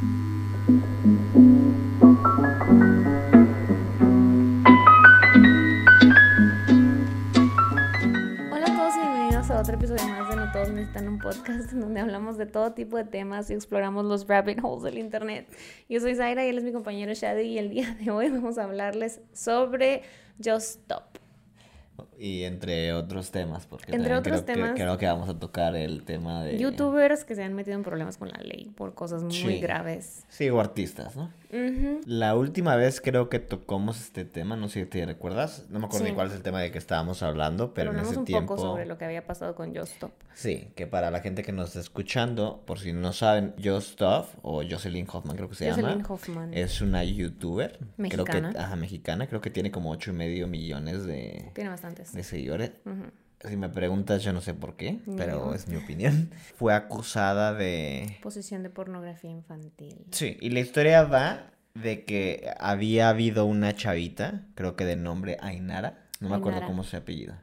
[0.00, 0.14] Hola
[8.62, 11.80] a todos y bienvenidos a otro episodio más de No Todos Necesitan un Podcast, en
[11.80, 15.46] donde hablamos de todo tipo de temas y exploramos los rabbit holes del internet.
[15.90, 18.56] Yo soy Zaira y él es mi compañero Shadi y el día de hoy vamos
[18.56, 20.00] a hablarles sobre
[20.42, 21.19] Just Stop.
[22.18, 24.70] Y entre otros temas, porque Entre otros creo, temas.
[24.74, 26.58] Que, creo que vamos a tocar el tema de...
[26.58, 29.60] Youtubers que se han metido en problemas con la ley por cosas muy Sí.
[29.60, 30.24] graves.
[30.28, 31.32] Sí, o artistas, ¿no?
[31.52, 32.00] Ujú.
[32.06, 35.86] La última vez creo que tocamos este tema, no sé si te recuerdas, no me
[35.86, 36.10] acuerdo Sí.
[36.12, 38.54] ni cuál es el tema de que estábamos hablando, pero, Pero en ese un tiempo...
[38.56, 40.12] poco sobre lo que había pasado con Just Stop.
[40.34, 44.28] Sí, que para la gente que nos está escuchando, por si no saben, Just Stuff,
[44.42, 46.54] o Jocelyn Hoffman creo que se Jocelyn llama, Hoffman.
[46.54, 48.52] es una youtuber, creo que, Mexicana.
[48.56, 52.12] ajá, mexicana, creo que tiene como ocho y medio millones de, Tiene bastantes.
[52.12, 52.72] de seguidores.
[53.48, 56.30] Si me preguntas, yo no sé por qué, pero es mi opinión.
[56.56, 58.18] Fue acusada de...
[58.22, 60.04] Posición de pornografía infantil.
[60.10, 65.38] Sí, y la historia va de que había habido una chavita, creo que de nombre
[65.40, 67.42] Ainara, no me acuerdo cómo se apellida,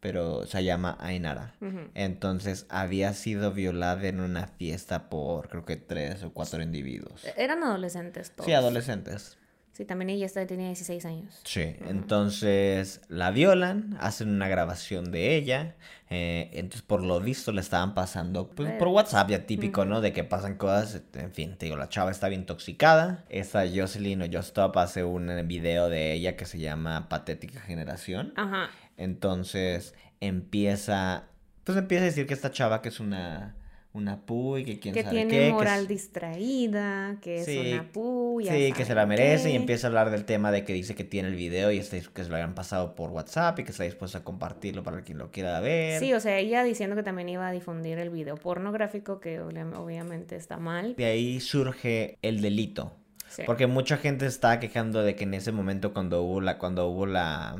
[0.00, 1.54] pero se llama Ainara.
[1.94, 7.24] Entonces había sido violada en una fiesta por creo que tres o cuatro individuos.
[7.36, 8.46] Eran adolescentes todos.
[8.46, 9.38] Sí, adolescentes.
[9.78, 11.40] Sí, también ella tenía 16 años.
[11.44, 15.76] Sí, entonces la violan, hacen una grabación de ella,
[16.10, 18.88] eh, entonces por lo visto le estaban pasando pues, por.
[18.88, 20.00] WhatsApp, ya típico, ¿no?
[20.00, 24.22] De que pasan cosas, en fin, te digo, la chava está bien intoxicada, esta Jocelyn
[24.22, 28.70] o Just Stop hace un video de ella que se llama Patética Generación, Ajá.
[28.96, 31.28] entonces empieza,
[31.62, 33.54] pues empieza a decir que esta chava que es una,
[33.98, 37.58] una pu y que quién que sabe tiene qué, que moral es- distraída, que Sí,
[37.58, 38.52] es una puya.
[38.54, 41.04] Sí, que se la merece y empieza a hablar del tema de que dice que
[41.04, 41.84] tiene el video y que
[42.24, 45.30] se lo habían pasado por WhatsApp y que está dispuesto a compartirlo para quien lo
[45.30, 46.00] quiera ver.
[46.00, 49.66] Sí, o sea, ella diciendo que también iba a difundir el video pornográfico, que obvia-
[49.78, 50.94] obviamente está mal.
[50.96, 52.92] De ahí surge el delito.
[53.28, 53.42] Sí.
[53.44, 57.04] Porque mucha gente está quejando de que en ese momento cuando hubo la, cuando hubo
[57.06, 57.56] la,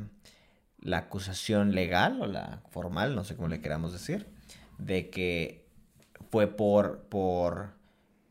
[0.80, 4.26] la acusación legal o la formal, no sé cómo le queramos decir,
[4.78, 5.66] de que
[6.30, 7.70] fue por, por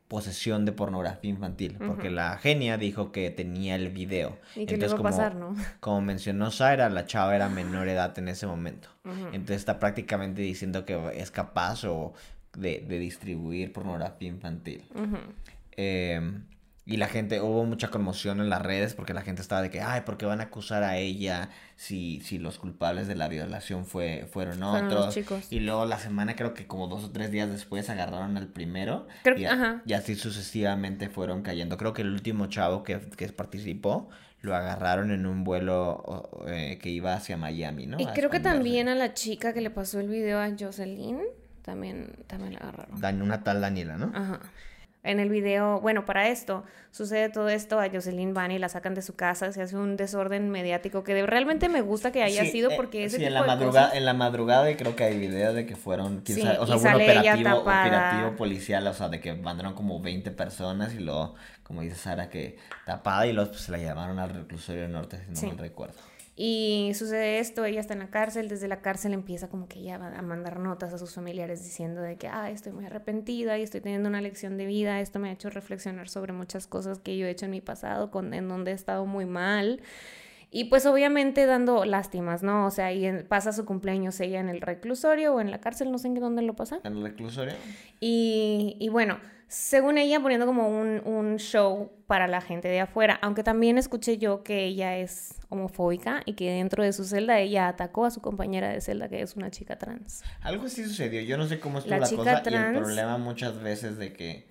[0.07, 1.77] posesión de pornografía infantil.
[1.85, 4.37] Porque la genia dijo que tenía el video.
[4.55, 5.55] Y que le iba a como- pasar, ¿no?
[5.81, 8.87] Como mencionó Sara, la chava era menor edad en ese momento.
[9.33, 12.13] Entonces está prácticamente diciendo que es capaz o
[12.57, 14.83] de, de distribuir pornografía infantil.
[15.75, 16.21] Eh,
[16.87, 19.81] y la gente, hubo mucha conmoción en las redes porque la gente estaba de que,
[19.81, 23.85] ay, ¿por qué van a acusar a ella si, si los culpables de la violación
[23.85, 25.13] fue, fueron Fueron otros?
[25.13, 25.47] chicos.
[25.51, 29.07] Y luego la semana, creo que como dos o tres días después, agarraron al primero.
[29.23, 29.81] Creo y, ajá.
[29.85, 31.77] y así sucesivamente fueron cayendo.
[31.77, 34.09] Creo que el último chavo que, que participó
[34.41, 37.99] lo agarraron en un vuelo eh, que iba hacia Miami, ¿no?
[37.99, 41.19] Y A creo que también a la chica que le pasó el video a Jocelyn,
[41.63, 43.01] también, también la agarraron.
[43.01, 44.11] Dan- una tal Daniela, ¿no?
[44.15, 44.39] Ajá.
[45.03, 48.93] En el video, bueno, para esto, sucede todo esto, a Jocelyn van y la sacan
[48.93, 52.43] de su casa, se hace un desorden mediático que de- realmente me gusta que haya
[52.43, 53.97] Sí, sido eh, porque ese sí, tipo en la de madrugada, cosas...
[53.99, 56.75] en la madrugada y creo que hay video de que fueron, Sí, sabe, o sea,
[56.75, 61.81] un operativo, operativo policial, o sea, de que mandaron como 20 personas y luego, como
[61.83, 65.47] dice Sara, que tapada y luego pues, se la llamaron al reclusorio norte, si no
[65.53, 65.95] mal recuerdo.
[66.39, 69.97] Y sucede esto, ella está en la cárcel, desde la cárcel empieza como que ella
[69.97, 73.63] va a mandar notas a sus familiares diciendo de que, ah, estoy muy arrepentida y
[73.63, 77.17] estoy teniendo una lección de vida, esto me ha hecho reflexionar sobre muchas cosas que
[77.17, 79.81] yo he hecho en mi pasado, con, en donde he estado muy mal.
[80.51, 82.67] Y pues obviamente dando lástimas, ¿no?
[82.67, 85.91] O sea, y en- pasa su cumpleaños ella en el reclusorio o en la cárcel,
[85.91, 86.79] no sé en qué dónde lo pasa.
[86.83, 87.55] ¿En el reclusorio?
[87.99, 93.17] Y, y bueno, según ella poniendo como un, un show para la gente de afuera,
[93.21, 97.67] aunque también escuché yo que ella es homofóbica y que dentro de su celda ella
[97.67, 100.23] atacó a su compañera de celda que es una chica trans.
[100.41, 103.17] Algo así sucedió, yo no sé cómo estuvo La la, chica cosa y el problema
[103.17, 104.47] muchas veces de que,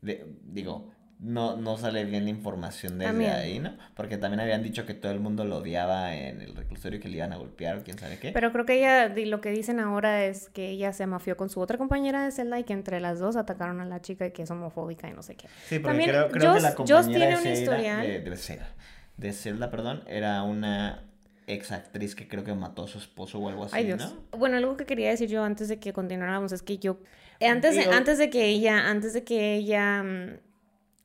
[0.00, 0.92] de, digo,
[1.22, 3.30] no, no sale bien la información desde También.
[3.32, 3.76] ahí, ¿no?
[3.94, 7.08] Porque también habían dicho que todo el mundo lo odiaba en el reclusorio y que
[7.08, 8.32] le iban a golpear o quién sabe qué.
[8.32, 11.48] Pero creo que ella, di- lo que dicen ahora es que ella se mafió con
[11.48, 14.32] su otra compañera de celda y que entre las dos atacaron a la chica y
[14.32, 15.46] que es homofóbica y no sé qué.
[15.68, 18.06] Sí, porque También creo, creo que la Joss compañera tiene de un Zelda, historial.
[18.06, 18.68] de, de Zelda,
[19.16, 21.04] de Zelda, perdón, era una
[21.46, 24.00] ex actriz que creo que mató a su esposo o algo así, Ay Dios.
[24.32, 24.38] ¿no?
[24.38, 26.98] Bueno, algo que quería decir yo antes de que continuáramos es que yo
[27.40, 30.36] antes de, antes de que ella antes de que ella mm,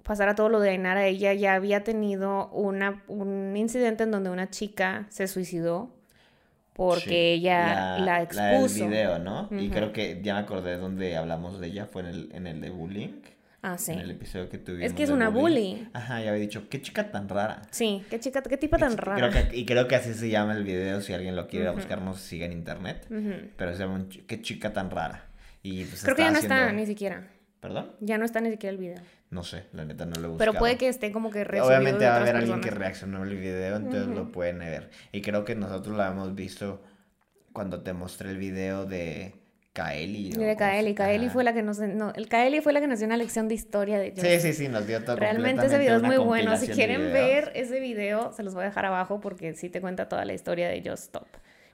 [0.04, 4.50] pasara todo lo de Ainara, ella ya había tenido una un incidente en donde una
[4.50, 5.94] chica se suicidó
[6.74, 8.88] porque Sí, ella la, del expuso.
[8.88, 9.50] video, ¿no?
[9.52, 12.46] Y creo que ya me acordé de donde hablamos de ella, fue en el, en
[12.48, 13.22] el de bullying.
[13.64, 13.92] Ah, sí.
[13.94, 14.86] En el episodio que tuvimos.
[14.86, 15.90] Es que es una bully.
[15.94, 17.64] Ajá, ya había dicho, qué chica tan rara.
[17.72, 19.30] Sí, qué chica, qué tipa tan rara.
[19.30, 21.70] Creo que, y creo que así se llama el video, si alguien lo quiere ir
[21.70, 21.80] a Ujú.
[21.80, 23.08] buscar, no se siga en internet.
[23.58, 25.26] Pero se llama un qué chica tan rara.
[25.64, 27.28] Y pues Creo que ya no está ni siquiera.
[27.60, 27.92] ¿Perdón?
[28.00, 29.00] Ya no está ni siquiera el video.
[29.30, 32.16] No sé, la neta no lo he Pero puede que esté como que Obviamente va
[32.16, 34.90] a haber alguien que reaccionó al video, entonces lo pueden ver.
[35.12, 36.82] Y creo que nosotros lo hemos visto
[37.52, 39.36] cuando te mostré el video de
[39.74, 40.30] Kaeli.
[40.30, 41.80] Y de Kaeli, Kaeli fue la que nos...
[41.80, 44.54] No, el Kaeli fue la que nos dio una lección de historia de Sí, sí,
[44.54, 46.56] sí, nos dio todo Realmente ese video es muy bueno.
[46.58, 50.08] Si quieren ver ese video, se los voy a dejar abajo porque sí te cuenta
[50.08, 51.28] toda la historia de Just Stop.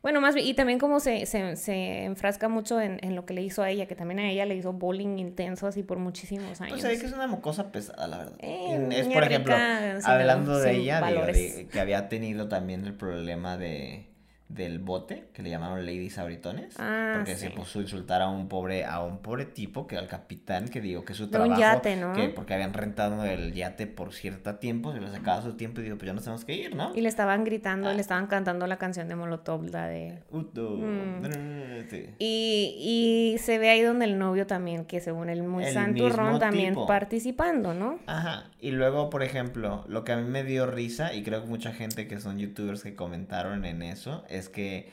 [0.04, 3.34] Bueno, más bien, y también como se, se, se enfrasca mucho en, en lo que
[3.34, 6.60] le hizo a ella, que también a ella le hizo bullying intenso así por muchísimos
[6.60, 6.72] años.
[6.72, 8.34] Pues se ve que es una mocosa pesada, la verdad.
[8.40, 11.56] Eh, es, por ejemplo, rica, hablando de ella, digo, valores.
[11.56, 14.06] de- que había tenido también el problema de
[14.54, 18.48] del bote, que le llamaron Lady Sabritones, Ah, porque se puso a insultar a un
[18.48, 21.60] pobre, a un pobre tipo, que al capitán, que digo que su De un trabajo,
[21.60, 22.14] yate, ¿no?
[22.14, 25.86] que porque habían rentado el yate por cierto tiempo, se les acaba su tiempo y
[25.86, 26.92] digo, pues ya nos tenemos que ir, ¿no?
[26.96, 27.94] Y le estaban gritando, Ah.
[27.94, 30.20] le estaban cantando la canción de Molotov, la de...
[30.32, 31.90] Mm.
[31.90, 32.06] sí.
[32.20, 36.40] Y, y se ve ahí donde el novio también, que según el muy El santurrón,
[36.40, 36.86] también tipo.
[36.88, 38.00] participando, ¿no?
[38.08, 41.48] Ajá, y luego, por ejemplo, lo que a mí me dio risa, y creo que
[41.48, 44.92] mucha gente que son youtubers que comentaron en eso, es que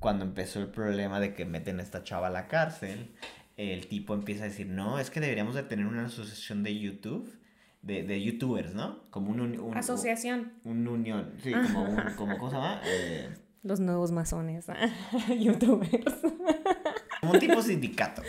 [0.00, 3.10] cuando empezó el problema de que meten a esta chava a la cárcel,
[3.56, 7.36] el tipo empieza a decir, no, es que deberíamos de tener una asociación de YouTube,
[7.82, 9.02] de, de youtubers, ¿no?
[9.10, 9.40] Como un...
[9.40, 10.52] un- un- Asociación.
[10.64, 12.80] Un unión, sí, como un, como, ¿cómo se llama?
[12.86, 13.28] Eh,
[13.64, 14.66] Los nuevos masones,
[15.38, 16.14] youtubers.
[17.28, 18.22] como un tipo sindicato.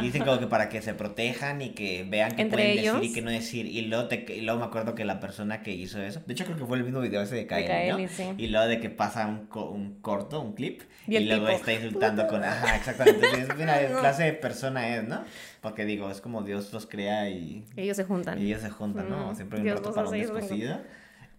[0.00, 2.94] Y dicen como que para que se protejan y que vean que ¿Entre pueden ellos?
[2.96, 3.66] decir y que no decir.
[3.66, 6.44] Y luego, te- y luego me acuerdo que la persona que hizo eso, de hecho
[6.44, 8.08] creo que fue el mismo video ese de Kaeli, ¿no?
[8.08, 8.24] sí.
[8.38, 11.72] Y luego de que pasa un, co- un corto, un clip, Y luego tipo, está
[11.84, 12.42] insultando con...
[12.44, 13.24] Ajá, exactamente.
[13.26, 14.00] Entonces, mira, ¿qué No.
[14.00, 15.24] clase de persona es, ¿no?
[15.60, 18.38] Porque digo, es como Dios los crea y, Ellos se juntan.
[18.38, 19.32] y ellos se juntan, ¿no?
[19.32, 20.78] Mm, Siempre hay un los para un descosido.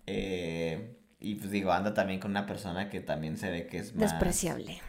[0.07, 3.95] Eh, y pues digo, anda también con una persona que también se ve que es
[3.95, 4.11] más...
[4.11, 4.79] Despreciable.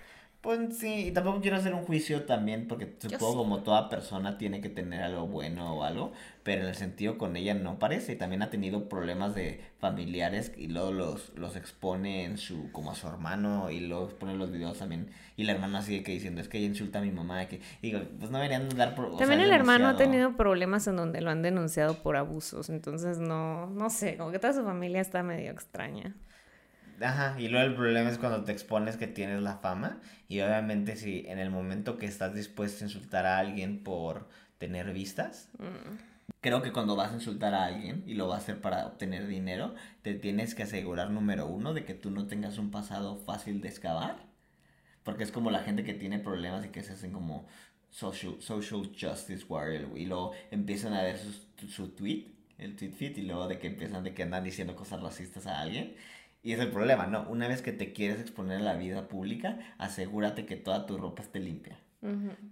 [0.47, 3.37] Pues sí, y tampoco quiero hacer un juicio también, porque supongo sí.
[3.39, 6.13] como toda persona tiene que tener algo bueno o algo,
[6.45, 10.53] pero en el sentido con ella no parece, y también ha tenido problemas de familiares
[10.57, 14.53] y luego los, los expone en su, como a su hermano, y luego expone los
[14.53, 17.45] videos también, y la hermana sigue que diciendo, es que ella insulta a mi mamá,
[17.47, 18.95] que digo, pues no deberían dar...
[18.95, 23.19] También sea, el hermano ha tenido problemas en donde lo han denunciado por abusos, entonces
[23.19, 26.15] no, no sé, como que toda su familia está medio extraña.
[27.01, 30.97] Ajá, y luego el problema es cuando te expones que tienes la fama y obviamente
[30.97, 34.29] si en el momento que estás dispuesto a insultar a alguien por
[34.59, 35.97] tener vistas, Mm.
[36.41, 39.27] creo que cuando vas a insultar a alguien y lo vas a hacer para obtener
[39.27, 43.61] dinero, te tienes que asegurar número uno de que tú no tengas un pasado fácil
[43.61, 44.17] de excavar,
[45.03, 47.47] porque es como la gente que tiene problemas y que se hacen como
[47.91, 52.27] social, social justice warrior y luego empiezan a ver sus- su, tweet,
[52.59, 55.61] el tweet feed y luego de que empiezan de que andan diciendo cosas racistas a
[55.61, 55.95] alguien.
[56.47, 57.27] Y es el problema, ¿no?
[57.29, 61.21] Una vez que te quieres exponer a la vida pública, asegúrate que toda tu ropa
[61.21, 61.77] esté limpia.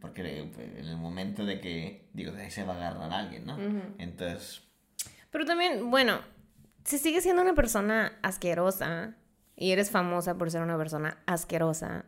[0.01, 0.51] Porque eh,
[0.81, 3.57] en el momento de que, digo, de ahí se va a agarrar alguien, ¿no?
[3.99, 4.65] Entonces,
[5.31, 6.19] Pero también, bueno,
[6.83, 9.15] si sigues siendo una persona asquerosa
[9.55, 12.05] y eres famosa por ser una persona asquerosa,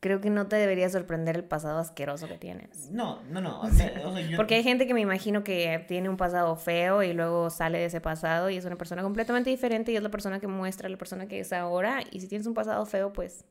[0.00, 2.90] creo que no te debería sorprender el pasado asqueroso que tienes.
[2.90, 3.60] no, no, no.
[3.62, 6.54] o sea, o sea, yo- Porque hay gente que me imagino que tiene un pasado
[6.56, 10.02] feo y luego sale de ese pasado y es una persona completamente diferente y es
[10.02, 12.00] la persona que muestra la persona que es ahora.
[12.10, 13.44] Y si tienes un pasado feo, pues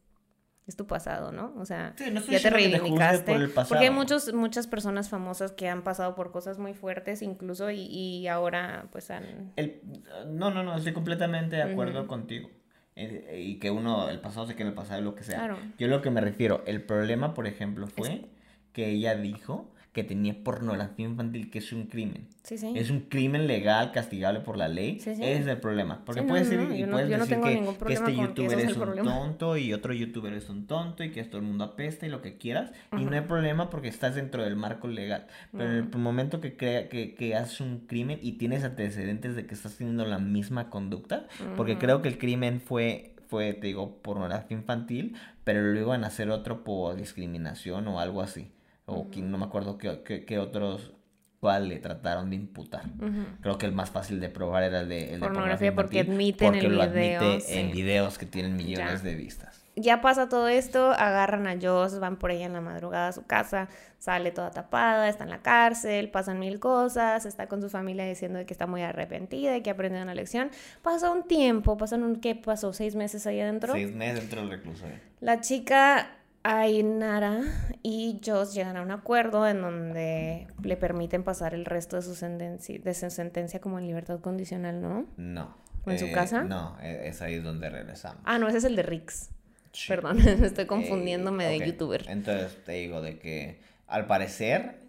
[0.68, 1.53] es tu pasado, ¿no?
[1.59, 3.31] O sea, Sí, no estoy ya te reivindicaste.
[3.33, 7.21] por el Porque hay muchos, muchas personas famosas que han pasado por cosas muy fuertes
[7.21, 9.53] incluso y, y ahora pues han...
[9.57, 9.81] El,
[10.28, 12.49] no, no, no, estoy completamente de acuerdo contigo.
[12.95, 15.37] Eh, y que uno, el pasado se queda en el pasado lo que sea.
[15.37, 15.57] Claro.
[15.78, 18.25] Yo lo que me refiero, el problema, por ejemplo, fue
[18.71, 22.28] que ella dijo que tenía pornografía infantil, que es un crimen.
[22.44, 22.73] Sí, sí.
[22.75, 24.99] Es un crimen legal, castigable por la ley.
[24.99, 25.11] Sí.
[25.11, 26.04] Ese es el problema.
[26.04, 29.94] Porque no, puedes no, y puedes decir que, este youtuber es un tonto y otro
[29.94, 32.73] youtuber es un tonto y que todo el mundo apesta y lo que quieras.
[32.92, 35.28] Y no hay problema porque estás dentro del marco legal.
[35.54, 39.45] Pero en el momento que, crea, que, que haces un crimen y tienes antecedentes de
[39.45, 41.25] que estás teniendo la misma conducta,
[41.56, 46.07] porque creo que el crimen fue, fue, te digo, pornografía infantil, pero lo iban a
[46.07, 48.52] hacer otro por discriminación o algo así.
[48.85, 50.94] O que no me acuerdo qué, qué, qué otros
[51.39, 52.85] cuál le trataron de imputar.
[52.99, 53.23] Ujú.
[53.42, 56.13] Creo que el más fácil de probar era el de, el de Pornografía, porque infantil,
[56.15, 57.73] admiten porque el lo video, admite en sí.
[57.73, 59.09] videos que tienen millones Ya.
[59.09, 59.61] de vistas.
[59.77, 63.25] Ya pasa todo esto, agarran a Joss, van por ella en la madrugada a su
[63.25, 63.68] casa,
[63.99, 68.39] sale toda tapada, está en la cárcel, pasan mil cosas, está con su familia diciendo
[68.39, 70.49] de que está muy arrepentida y que ha aprendido una lección.
[70.81, 72.71] Pasa un tiempo, pasan un, ¿qué pasó?
[72.71, 73.73] ¿Seis meses ahí adentro?
[73.73, 74.95] Seis meses dentro del reclusorio.
[75.19, 76.07] La chica
[76.47, 77.42] Ainara
[77.81, 82.11] y Joss llegan a un acuerdo en donde le permiten pasar el resto de su,
[82.11, 85.07] sentenci- de su sentencia como en libertad condicional, ¿no?
[85.18, 85.56] No.
[85.85, 86.44] ¿O en su Eh, casa?
[86.44, 88.21] No, e- es ahí donde regresamos.
[88.25, 89.31] Ah, no, ese es el de Rix.
[89.71, 89.87] Sí.
[89.87, 90.19] Perdón,
[90.54, 92.06] estoy confundiéndome Eh, de youtuber.
[92.09, 94.83] Entonces te digo de que al parecer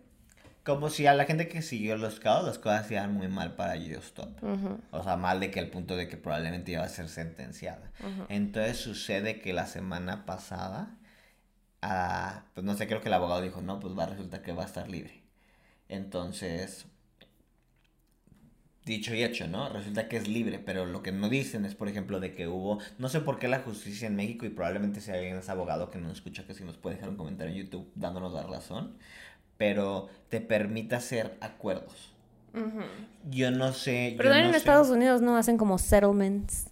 [0.62, 3.76] Como si a la gente que siguió los caos, las cosas iban muy mal para
[3.76, 4.42] Stop.
[4.90, 7.92] O sea, mal de que el punto de que probablemente iba a ser sentenciada.
[8.28, 10.90] Entonces sucede que la semana pasada,
[12.54, 14.62] pues no sé, creo que el abogado dijo, no, pues va a resultar que va
[14.62, 15.22] a estar libre.
[15.88, 16.86] Entonces,
[18.84, 19.68] dicho y hecho, ¿no?
[19.68, 22.78] Resulta que es libre, pero lo que no dicen es, por ejemplo, de que hubo,
[22.98, 25.98] no sé por qué la justicia en México, y probablemente si alguien es abogado que
[25.98, 28.96] nos escucha, que si nos puede dejar un comentario en YouTube dándonos la razón,
[29.58, 32.12] pero te permite hacer acuerdos.
[33.28, 34.14] Yo no sé.
[34.16, 36.70] Pero en Estados Unidos no hacen como settlements.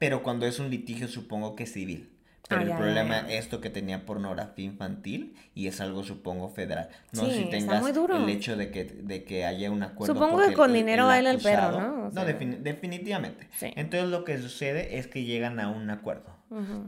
[0.00, 2.10] Pero cuando es un litigio, supongo que es civil.
[2.48, 6.88] Pero el problema es esto que tenía pornografía infantil y es algo, supongo, federal.
[7.12, 10.14] No si tengas el hecho de que, de que haya un acuerdo.
[10.14, 12.10] Supongo que con dinero baila el perro, ¿no?
[12.10, 13.48] no, definitivamente.
[13.60, 16.36] Entonces lo que sucede es que llegan a un acuerdo.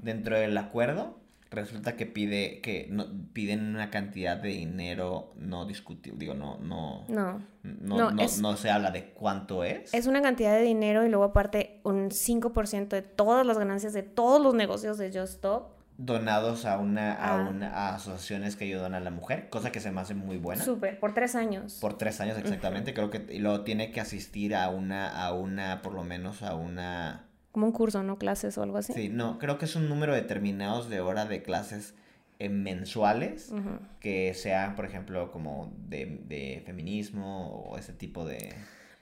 [0.02, 1.18] Dentro del acuerdo,
[1.50, 7.04] resulta que pide que no, piden una cantidad de dinero no discutible, digo, no no
[7.08, 9.92] no no, no, se habla de cuánto es.
[9.92, 14.02] Es una cantidad de dinero y luego aparte un 5% de todas las ganancias de
[14.02, 17.48] todos los negocios de Just Stop donados a una, a ah.
[17.50, 20.62] una asociaciones que ayudan a la mujer, cosa que se me hace muy buena.
[20.64, 21.78] Súper, por tres años.
[21.80, 25.94] Por tres años exactamente, creo que lo tiene que asistir a una, a una, por
[25.94, 27.28] lo menos a una
[27.58, 28.18] como un curso, ¿no?
[28.18, 28.92] Clases o algo así.
[28.92, 31.94] Sí, no, creo que es un número determinado de hora de clases
[32.38, 33.52] eh, mensuales
[33.98, 38.54] que sean, por ejemplo, como de, feminismo o ese tipo de...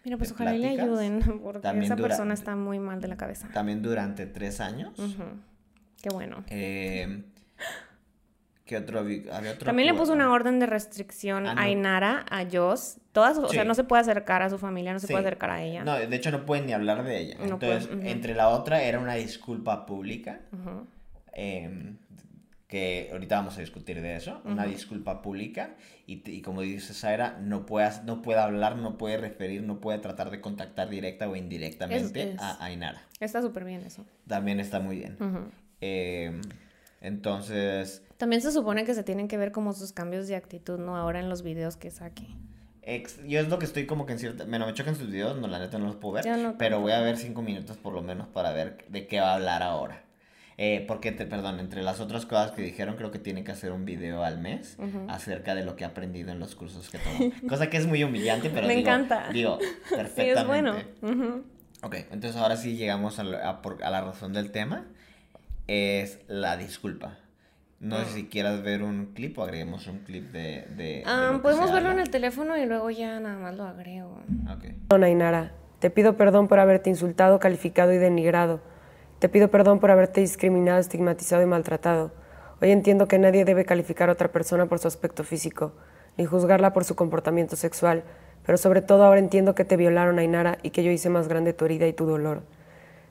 [0.07, 3.49] Mira, pues ojalá le ayuden, porque esa persona está muy mal de la cabeza.
[3.53, 4.93] También durante tres años.
[6.01, 6.45] Qué bueno.
[6.49, 7.25] Eh,
[8.65, 9.01] ¿Qué otro?
[9.01, 12.99] Había otro También le puso una orden de restricción ah, a Inara, a Joss.
[13.11, 15.65] Todas, O sea, no se puede acercar a su familia, no se puede acercar a
[15.65, 15.83] ella.
[15.83, 17.39] No, de hecho no pueden ni hablar de ella.
[17.41, 20.39] Entonces, entre la otra era una disculpa pública.
[21.33, 21.99] Em,
[22.69, 24.41] que ahorita vamos a discutir de eso.
[24.45, 25.77] Una disculpa pública.
[26.07, 30.31] Y, como dice Saira, no puede, no puede hablar, no puede referir, no puede tratar
[30.31, 33.03] de contactar directa o indirectamente A, Inara.
[33.21, 34.05] Está súper bien eso.
[34.27, 35.17] También está muy bien.
[35.81, 36.41] Eh,
[37.01, 38.03] entonces...
[38.17, 40.97] También se supone que se tienen que ver como sus cambios de actitud, ¿no?
[40.97, 42.27] Ahora en los videos que saque.
[43.27, 44.45] yo es lo que estoy como que en cierta...
[44.45, 46.55] Bueno, me chocan sus videos, no, la neta no los puedo ver.
[46.59, 49.35] pero voy a ver cinco minutos por lo menos para ver de qué va a
[49.35, 50.06] hablar ahora.
[50.59, 53.73] Eh, porque, te, perdón, entre las otras cosas que dijeron, creo que tiene que hacer
[53.73, 57.31] un video al mes acerca de lo que ha aprendido en los cursos que tomó.
[57.49, 59.29] Cosa que es muy humillante, pero Me digo, encanta.
[59.33, 59.59] Digo,
[59.91, 60.35] perfectamente.
[60.35, 60.75] Sí, es bueno.
[61.83, 64.87] Ok, entonces ahora sí llegamos a, a la razón del tema
[65.67, 67.19] es la disculpa.
[67.79, 68.13] No sé ah.
[68.15, 70.67] si quieras ver un clip o agreguemos un clip de...
[70.77, 74.23] de, ah, podemos verlo en el teléfono y luego ya nada más lo agrego.
[74.51, 75.05] Ok.
[75.07, 78.63] Inara, te pido perdón por haberte insultado, calificado y denigrado.
[79.19, 82.11] Te pido perdón por haberte discriminado, estigmatizado y maltratado.
[82.61, 85.73] Hoy entiendo que nadie debe calificar a otra persona por su aspecto físico,
[86.19, 88.05] ni juzgarla por su comportamiento sexual,
[88.45, 91.55] pero sobre todo ahora entiendo que te violaron, Ainara, y que yo hice más grande
[91.55, 92.43] tu herida y tu dolor.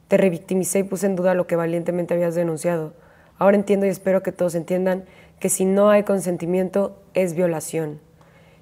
[0.07, 2.93] Te revictimicé y puse en duda lo que valientemente habías denunciado.
[3.39, 5.05] Ahora entiendo y espero que todos entiendan
[5.39, 7.99] que si no hay consentimiento es violación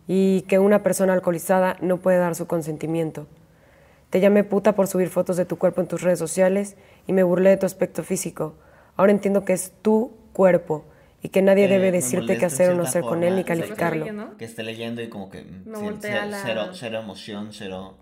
[0.08, 3.28] y que una persona alcoholizada no puede dar su consentimiento.
[4.14, 6.76] Te llamé puta por subir fotos de tu cuerpo en tus redes sociales
[7.08, 8.58] y me burlé de tu aspecto físico.
[8.96, 10.86] Ahora entiendo que es tu cuerpo
[11.22, 14.38] y que nadie debe decirte qué hacer o no hacer con él ni calificarlo.
[14.38, 15.46] Que esté leyendo y como que
[16.02, 17.98] cero, cero, emoción, cero...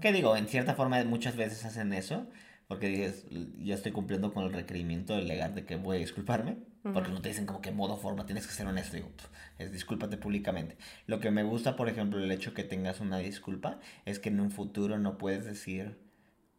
[0.00, 0.36] ¿Qué digo?
[0.36, 2.26] En cierta forma muchas veces hacen eso,
[2.68, 3.26] porque dices,
[3.58, 6.58] ya estoy cumpliendo con el requerimiento legal de que voy a disculparme.
[6.92, 8.94] Porque no te dicen como que modo forma, tienes que ser honesto.
[8.94, 9.08] Digo,
[9.58, 10.76] es discúlpate públicamente.
[11.06, 14.38] Lo que me gusta, por ejemplo, el hecho que tengas una disculpa, es que en
[14.38, 15.98] un futuro no puedes decir,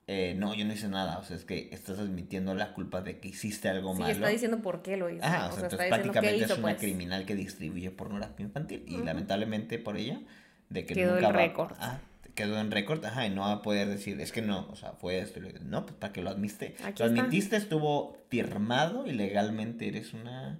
[0.10, 1.20] eh, no, yo no hice nada.
[1.20, 4.14] O sea, es que estás admitiendo la culpa de que hiciste algo sí, malo.
[4.14, 5.22] está diciendo por qué lo hizo.
[5.24, 6.78] Ah, o, sea, entonces prácticamente es una pues.
[6.78, 8.86] criminal que distribuye pornografía infantil.
[8.88, 10.22] Y lamentablemente por ella,
[10.70, 11.74] de que Quedó nunca el récord.
[11.80, 12.00] Ah,
[12.36, 14.94] quedó en récord, ajá, y no va a poder decir, es que no, o sea,
[14.94, 15.42] fue esto.
[15.66, 16.76] No, pues para que lo admiste.
[16.98, 20.60] lo admitiste, estuvo firmado y legalmente eres una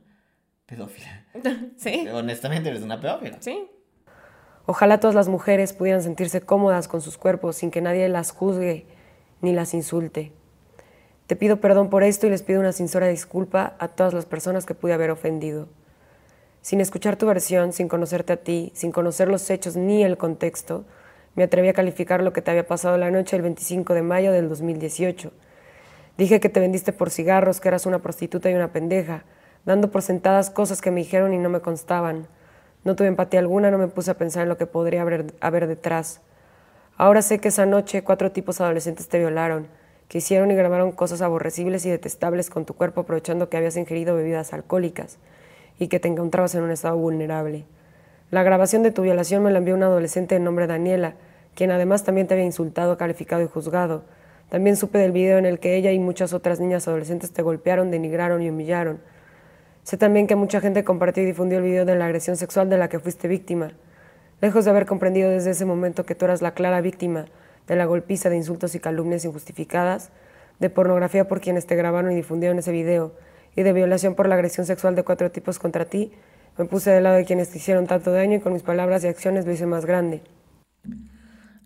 [0.66, 1.26] pedófila.
[1.78, 2.06] Sí.
[2.12, 3.38] Honestamente eres una pedófila.
[3.40, 3.70] Sí.
[4.66, 8.97] Ojalá todas las mujeres pudieran sentirse cómodas con sus cuerpos sin que nadie las juzgue
[9.42, 10.32] ni las insulte.
[11.28, 14.66] Te pido perdón por esto y les pido una sincera disculpa a todas las personas
[14.66, 15.68] que pude haber ofendido.
[16.62, 20.86] Sin escuchar tu versión, sin conocerte a ti, sin conocer los hechos ni el contexto,
[21.36, 24.32] me atreví a calificar lo que te había pasado la noche del 25 de mayo
[24.32, 25.32] del 2018.
[26.18, 29.24] Dije que te vendiste por cigarros, que eras una prostituta y una pendeja,
[29.66, 32.28] dando por sentadas cosas que me dijeron y no me constaban.
[32.84, 35.68] No tuve empatía alguna, no me puse a pensar en lo que podría haber, haber
[35.68, 36.22] detrás.
[37.00, 39.68] Ahora sé que esa noche cuatro tipos adolescentes te violaron,
[40.08, 44.16] que hicieron y grabaron cosas aborrecibles y detestables con tu cuerpo aprovechando que habías ingerido
[44.16, 45.20] bebidas alcohólicas
[45.78, 47.66] y que te encontrabas en un estado vulnerable.
[48.32, 51.14] La grabación de tu violación me la envió una adolescente de nombre Daniela,
[51.54, 54.04] quien además también te había insultado, calificado y juzgado.
[54.50, 57.92] También supe del video en el que ella y muchas otras niñas adolescentes te golpearon,
[57.92, 59.02] denigraron y humillaron.
[59.84, 62.80] Sé también que mucha gente compartió y difundió el video de la agresión sexual de
[62.80, 63.74] la que fuiste víctima.
[64.40, 67.26] Lejos de haber comprendido desde ese momento que tú eras la clara víctima
[67.68, 70.12] de la golpiza de insultos y calumnias injustificadas,
[70.60, 73.14] de pornografía por quienes te grabaron y difundieron ese video,
[73.56, 76.12] y de violación por la agresión sexual de cuatro tipos contra ti,
[76.56, 79.08] me puse del lado de quienes te hicieron tanto daño y con mis palabras y
[79.08, 80.22] acciones lo hice más grande.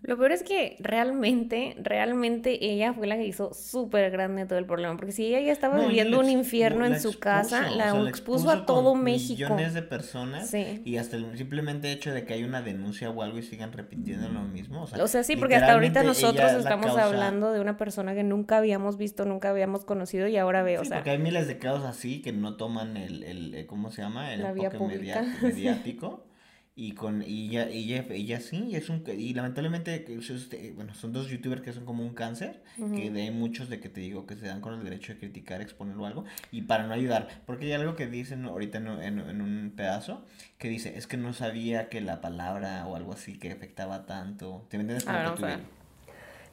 [0.02, 4.66] Lo peor es que realmente, realmente ella fue la que hizo súper grande todo el
[4.66, 4.96] problema.
[4.96, 8.96] Porque si ella ya estaba viviendo un infierno en su casa, la, expuso, a todo
[8.96, 9.42] México.
[9.42, 10.52] Millones de personas.
[10.84, 14.28] Y hasta el simplemente hecho de que hay una denuncia o algo y sigan repitiendo
[14.28, 14.82] lo mismo.
[14.82, 18.96] O sea, sí, porque hasta ahorita nosotros estamos hablando de una persona que nunca habíamos
[18.96, 20.80] visto, nunca habíamos conocido y ahora veo.
[20.80, 23.92] Sí, o sea, porque hay miles de casos así que no toman el, el ¿cómo
[23.92, 24.34] se llama?
[24.34, 24.78] El enfoque
[25.42, 26.31] mediático.
[26.74, 31.28] Y con y ella, ella, ella sí, es un, y lamentablemente, este, bueno, son dos
[31.28, 32.62] youtubers que son como un cáncer,
[32.96, 35.60] que de muchos de que te digo que se dan con el derecho de criticar,
[35.60, 39.42] exponer o algo, y para no ayudar, porque hay algo que dicen ahorita en, en,
[39.42, 40.24] un pedazo,
[40.56, 44.64] que dice, es que no sabía que la palabra o algo así que afectaba tanto,
[44.70, 45.04] ¿te entiendes?
[45.06, 45.34] Ah,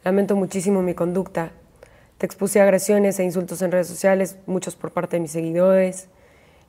[0.04, 1.54] Lamento muchísimo mi conducta,
[2.18, 6.10] te expuse agresiones e insultos en redes sociales, muchos por parte de mis seguidores,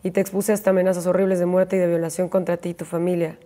[0.02, 2.84] y te expuse hasta amenazas horribles de muerte y de violación contra ti y tu
[2.84, 3.38] familia.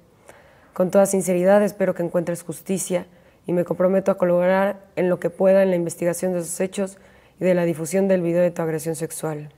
[0.72, 3.06] Con toda sinceridad espero que encuentres justicia
[3.46, 6.98] y me comprometo a colaborar en lo que pueda en la investigación de esos hechos
[7.40, 9.50] y de la difusión del video de tu agresión sexual.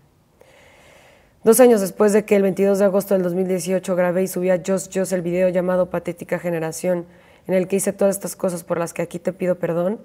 [1.45, 4.61] Dos años después de que el 22 de agosto del 2018 grabé y subí a
[4.67, 7.07] Just Just el video llamado Patética Generación,
[7.47, 10.00] en el que hice todas estas cosas por las que aquí te pido perdón,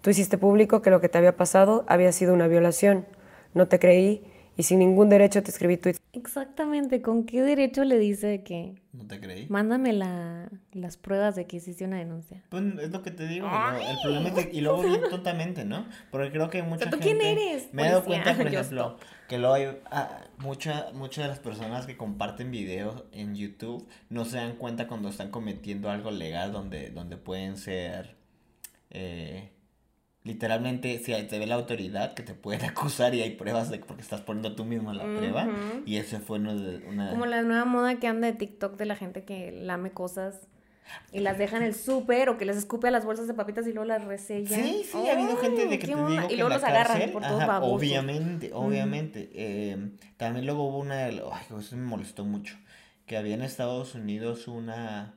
[0.00, 3.04] tú hiciste público que lo que te había pasado había sido una violación.
[3.52, 4.24] No te creí
[4.56, 6.00] y sin ningún derecho te escribí tweets.
[6.12, 8.80] Exactamente, ¿con qué derecho le dice que...
[8.92, 9.46] No te creí.
[9.50, 12.42] Mándame la, las pruebas de que hiciste una denuncia.
[12.48, 15.86] Pues es lo que te digo, el problema es que, y luego bien tontamente, ¿no?
[16.10, 17.68] Porque creo que mucha ¿Tú quién eres?
[17.74, 18.96] Me he dado cuenta, por ejemplo,
[19.28, 24.24] que luego hay ah, mucha, muchas de las personas que comparten videos en YouTube no
[24.24, 28.16] se dan cuenta cuando están cometiendo algo legal donde, donde pueden ser...
[28.90, 29.50] Eh,
[30.26, 34.02] literalmente si te ve la autoridad que te pueden acusar y hay pruebas de porque
[34.02, 35.48] estás poniendo tú mismo la prueba
[35.86, 39.24] y ese fue una, como la nueva moda que anda de TikTok de la gente
[39.24, 40.40] que lame cosas
[41.12, 43.66] y las deja en el súper o que les escupe a las bolsas de papitas
[43.66, 44.56] y luego las resella.
[44.56, 47.42] Sí, sí, ha habido gente de que te digo y luego los agarran por todos
[47.42, 49.28] ajá, Obviamente, obviamente.
[49.34, 52.56] Eh, también luego hubo una, ay, eso me molestó mucho,
[53.04, 55.14] que había en Estados Unidos una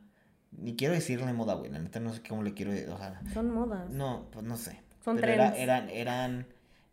[0.51, 3.51] ni quiero decirle moda, güey, la neta no sé cómo le quiero, o sea, son
[3.51, 3.91] modas.
[3.91, 6.45] No, pues no sé eran, eran,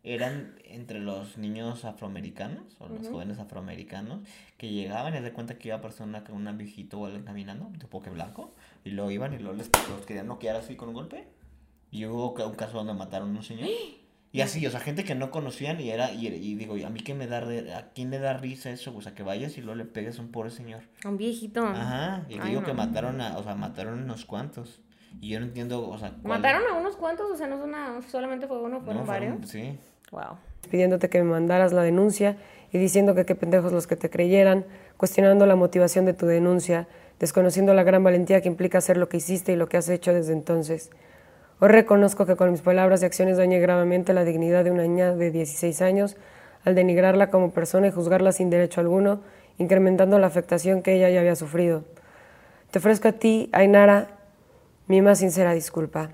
[0.03, 4.21] eran entre los niños afroamericanos o los jóvenes afroamericanos
[4.57, 7.85] que llegaban y de cuenta que iba persona con un viejito o alguien caminando de
[7.87, 11.27] poque blanco y luego iban y luego les los querían noquear así con un golpe.
[11.91, 13.69] Y hubo un caso donde mataron a un señor.
[14.33, 17.15] Y así, o sea, gente que no conocían y era, y, digo, a mí que
[17.15, 17.39] me da,
[17.77, 18.95] ¿a quién le da risa eso?
[18.95, 20.83] O sea, que vayas y luego le pegues a un pobre señor.
[21.05, 21.65] A un viejito.
[21.65, 24.81] Ajá, y digo que mataron a, o sea, mataron unos cuantos.
[25.19, 26.13] Y yo no entiendo, o sea...
[26.23, 27.31] ¿Mataron a unos cuantos?
[27.31, 29.47] O sea, no, una, solamente fue uno, fueron varios.
[29.47, 29.79] sí.
[30.11, 30.37] Wow.
[30.69, 32.37] Pidiéndote que me mandaras la denuncia
[32.71, 34.65] y diciendo que qué pendejos los que te creyeran,
[34.97, 36.87] cuestionando la motivación de tu denuncia,
[37.19, 40.13] desconociendo la gran valentía que implica hacer lo que hiciste y lo que has hecho
[40.13, 40.91] desde entonces.
[41.59, 45.13] Hoy reconozco que con mis palabras y acciones dañé gravemente la dignidad de una niña
[45.13, 46.17] de 16 años
[46.63, 49.21] al denigrarla como persona y juzgarla sin derecho alguno,
[49.57, 51.83] incrementando la afectación que ella ya había sufrido.
[52.71, 54.16] Te ofrezco a ti, Ainara,
[54.87, 56.11] mi más sincera disculpa.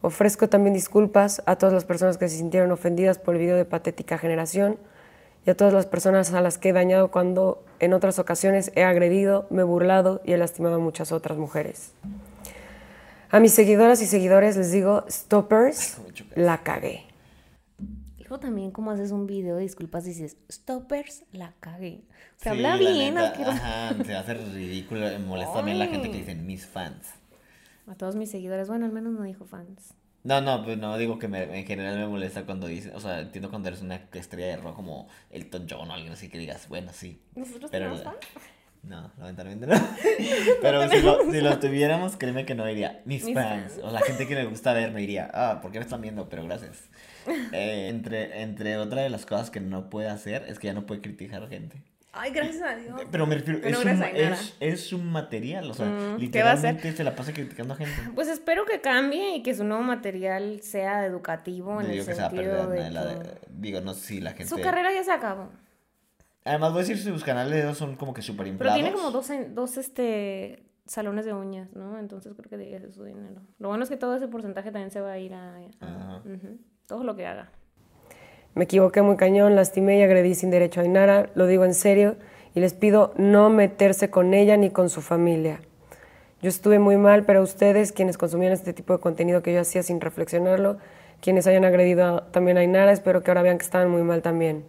[0.00, 3.64] Ofrezco también disculpas a todas las personas que se sintieron ofendidas por el video de
[3.64, 4.78] Patética Generación
[5.46, 8.82] y a todas las personas a las que he dañado cuando en otras ocasiones he
[8.82, 11.92] agredido, me he burlado y he lastimado a muchas otras mujeres.
[13.30, 15.98] A mis seguidoras y seguidores les digo, stoppers,
[16.34, 17.04] la cagué.
[18.16, 22.02] Dijo también cómo haces un video de disculpas y dices, stoppers, la cagué.
[22.36, 23.18] Se habla bien.
[23.18, 27.21] Ajá, se hace ridículo, molesta también la gente que dicen mis fans.
[27.86, 28.68] A todos mis seguidores.
[28.68, 29.94] Bueno, al menos no dijo fans.
[30.24, 33.20] No, no, pues no digo que me, en general me molesta cuando dice, o sea,
[33.20, 36.68] entiendo cuando eres una estrella de rock como Elton John o alguien así que digas,
[36.68, 37.20] bueno, sí.
[37.34, 38.18] ¿Nosotros pero, tenemos fans?
[38.82, 39.74] No, lamentablemente no.
[40.60, 43.78] Pero si, lo, si lo tuviéramos, créeme que no diría mis, fans.
[43.80, 46.28] O la gente que le gusta ver me diría, ah, ¿por qué me están viendo?
[46.28, 46.88] Pero gracias.
[47.52, 50.86] Eh, entre, entre otra de las cosas que no puede hacer es que ya no
[50.86, 51.80] puede criticar a gente.
[52.14, 53.00] Ay, gracias a Dios.
[53.10, 57.16] Pero me refiero, es, un, es, es, un, material, o sea, mm, literalmente se la
[57.16, 57.94] pasa criticando a gente.
[58.14, 62.78] Pues espero que cambie y que su nuevo material sea educativo en el sentido de,
[62.78, 63.48] que...
[63.48, 64.46] Digo, no sé si la gente...
[64.46, 65.48] Su carrera ya se acabó.
[66.44, 68.74] Además, voy a decir, sus canales son como que súper inflados.
[68.74, 71.98] Pero tiene como dos, dos, este, salones de uñas, ¿no?
[71.98, 73.40] Entonces creo que debería ser su dinero.
[73.58, 75.60] Lo bueno es que todo ese porcentaje también se va a ir a,
[76.86, 77.50] todo lo que haga.
[78.54, 82.16] Me equivoqué muy cañón, lastimé y agredí sin derecho a Inara, lo digo en serio,
[82.54, 85.60] y les pido no meterse con ella ni con su familia.
[86.42, 89.82] Yo estuve muy mal, pero ustedes, quienes consumían este tipo de contenido que yo hacía
[89.82, 90.76] sin reflexionarlo,
[91.22, 94.64] quienes hayan agredido también a Inara, espero que ahora vean que estaban muy mal también.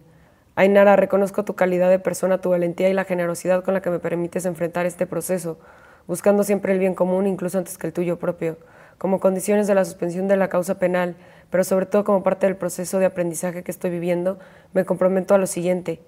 [0.56, 3.98] Ainara, reconozco tu calidad de persona, tu valentía y la generosidad con la que me
[3.98, 5.58] permites enfrentar este proceso,
[6.06, 8.56] buscando siempre el bien común, incluso antes que el tuyo propio,
[8.96, 11.16] como condiciones de la suspensión de la causa penal,
[11.54, 14.40] pero sobre todo como parte del proceso de aprendizaje que estoy viviendo,
[14.72, 16.00] me comprometo a lo siguiente.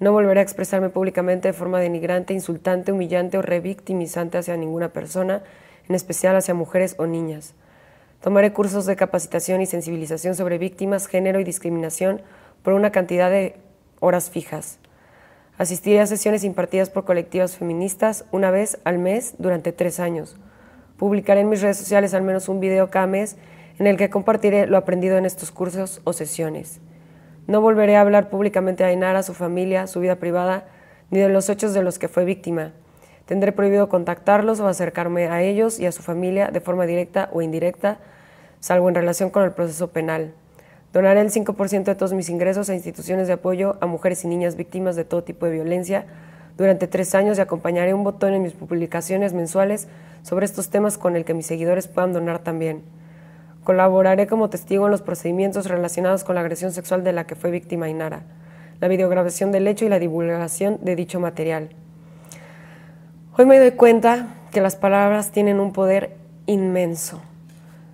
[0.00, 5.44] No volveré a expresarme públicamente de forma denigrante, insultante, humillante o revictimizante hacia ninguna persona,
[5.88, 7.54] en especial hacia mujeres o niñas.
[8.20, 12.20] Tomaré cursos de capacitación y sensibilización sobre víctimas, género y discriminación
[12.64, 13.54] por una cantidad de
[14.00, 14.80] horas fijas.
[15.58, 20.36] Asistiré a sesiones impartidas por colectivas feministas una vez al mes durante tres años.
[20.96, 23.36] Publicaré en mis redes sociales al menos un video cada mes
[23.78, 26.80] en el que compartiré lo aprendido en estos cursos o sesiones.
[27.46, 30.64] No volveré a hablar públicamente a Ainara, su familia, su vida privada,
[31.10, 32.72] ni de los hechos de los que fue víctima.
[33.24, 37.40] Tendré prohibido contactarlos o acercarme a ellos y a su familia de forma directa o
[37.40, 37.98] indirecta,
[38.60, 40.32] salvo en relación con el proceso penal.
[40.92, 44.56] Donaré el 5% de todos mis ingresos a instituciones de apoyo a mujeres y niñas
[44.56, 46.06] víctimas de todo tipo de violencia
[46.56, 49.88] durante tres años y acompañaré un botón en mis publicaciones mensuales
[50.22, 52.82] sobre estos temas con el que mis seguidores puedan donar también.
[53.68, 57.50] Colaboraré como testigo en los procedimientos relacionados con la agresión sexual de la que fue
[57.50, 58.22] víctima Inara,
[58.80, 61.68] la videograbación del hecho y la divulgación de dicho material.
[63.36, 67.20] Hoy me doy cuenta que las palabras tienen un poder inmenso.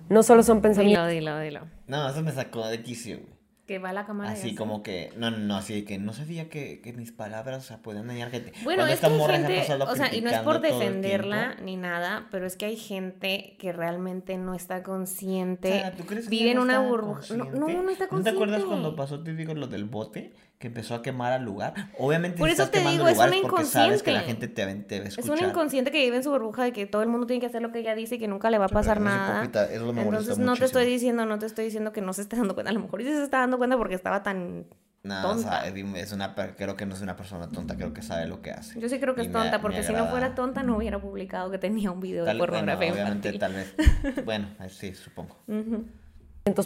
[0.07, 1.09] No solo son pensamientos.
[1.09, 1.59] Dilo, dilo, dilo.
[1.87, 3.19] No, eso me sacó de quicio.
[3.65, 4.31] Que va la cámara.
[4.31, 7.67] Así como que, no, no, no, así que no sabía que, que mis palabras o
[7.67, 8.53] sea, pueden dañar gente.
[8.63, 12.45] Bueno, es que hay gente, o sea, y no es por defenderla ni nada, pero
[12.45, 15.69] es que hay gente que realmente no está consciente.
[15.69, 17.21] O sea, ¿tú crees que vive en una burbuja.
[17.35, 18.15] No, no, no está consciente.
[18.17, 20.33] ¿No te acuerdas cuando pasó, te digo, lo del bote?
[20.59, 21.73] Que empezó a quemar al lugar.
[21.97, 23.69] Obviamente, Por eso te digo, es una inconsciente.
[23.71, 25.35] Sabes que la gente te, te va a escuchar.
[25.35, 27.47] Es una inconsciente que vive en su burbuja de que todo el mundo tiene que
[27.47, 29.43] hacer lo que ella dice y que nunca le va a pasar nada.
[29.43, 32.71] Entonces, no te estoy diciendo, no te estoy diciendo que no se esté dando cuenta.
[32.71, 34.65] A lo mejor sí se está dando cuenta porque estaba tan
[35.05, 38.25] no, o sea, es una, creo que no es una persona tonta, creo que sabe
[38.25, 38.79] lo que hace.
[38.79, 41.59] Yo sí creo que es tonta, porque si no fuera tonta no hubiera publicado que
[41.59, 43.75] tenía un video de pornografía bueno, Obviamente, tal vez.
[44.25, 45.37] Bueno, sí, supongo.
[45.47, 45.83] Uh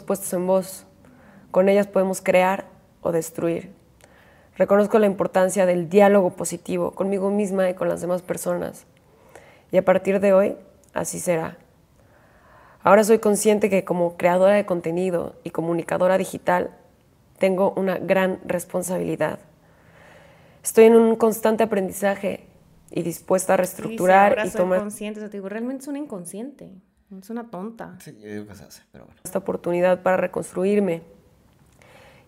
[0.05, 0.85] puestos en voz.
[1.51, 2.69] Con ellas podemos crear
[3.01, 3.73] o destruir.
[4.59, 8.85] Reconozco la importancia del diálogo positivo conmigo misma y con las demás personas.
[9.71, 10.57] Y a partir de hoy,
[10.93, 11.57] así será.
[12.83, 16.71] Ahora soy consciente que como creadora de contenido y comunicadora digital,
[17.37, 19.39] tengo una gran responsabilidad.
[20.61, 22.45] Estoy en un constante aprendizaje
[22.91, 24.79] y dispuesta a reestructurar sí, y tomar.
[24.81, 26.69] consciente, o digo, realmente es una inconsciente,
[27.17, 27.95] es una tonta.
[27.99, 29.21] Sí, yo digo que se hace, pero bueno.
[29.23, 31.01] Esta oportunidad para reconstruirme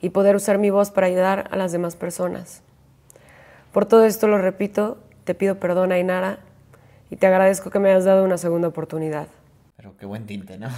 [0.01, 2.63] y poder usar mi voz para ayudar a las demás personas.
[3.71, 6.39] Por todo esto lo repito, te pido perdón, Ainara,
[7.09, 9.27] y te agradezco que me hayas dado una segunda oportunidad.
[9.77, 10.69] Pero qué buen tinte, ¿no?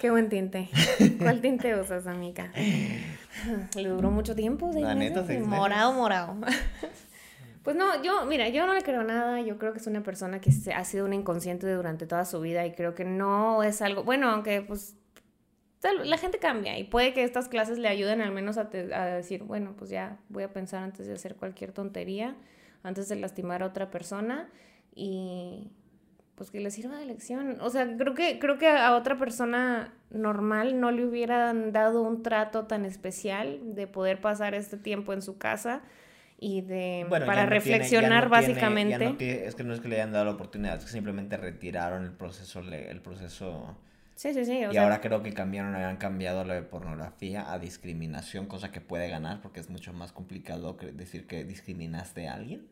[0.00, 0.70] Qué buen tinte.
[1.18, 2.50] ¿Cuál tinte usas, amiga?
[3.76, 4.70] ¿Le duró mucho tiempo?
[4.72, 6.36] La neta, Morado, morado.
[7.62, 9.38] Pues no, yo, mira, yo no le creo nada.
[9.42, 12.64] Yo creo que es una persona que ha sido una inconsciente durante toda su vida
[12.64, 14.96] y creo que no es algo, bueno, aunque pues
[15.82, 19.74] la gente cambia y puede que estas clases le ayuden al menos a, decir, bueno,
[19.76, 22.36] pues ya voy a pensar antes de hacer cualquier tontería,
[22.82, 24.48] antes de lastimar a otra persona
[24.94, 25.70] y
[26.34, 27.58] pues que le sirva de lección.
[27.60, 32.22] O sea, creo que, creo que a otra persona normal no le hubieran dado un
[32.22, 35.82] trato tan especial de poder pasar este tiempo en su casa
[36.38, 39.46] y de para reflexionar básicamente.
[39.46, 42.12] es que no es que le hayan dado la oportunidad, es que simplemente retiraron el
[42.12, 43.76] proceso, el proceso
[44.20, 44.60] Sí, sí, sí.
[44.70, 49.08] y ahora creo que cambiaron, habían cambiado la de pornografía a discriminación, cosa que puede
[49.08, 52.68] ganar porque es mucho más complicado que decir que discriminaste a alguien.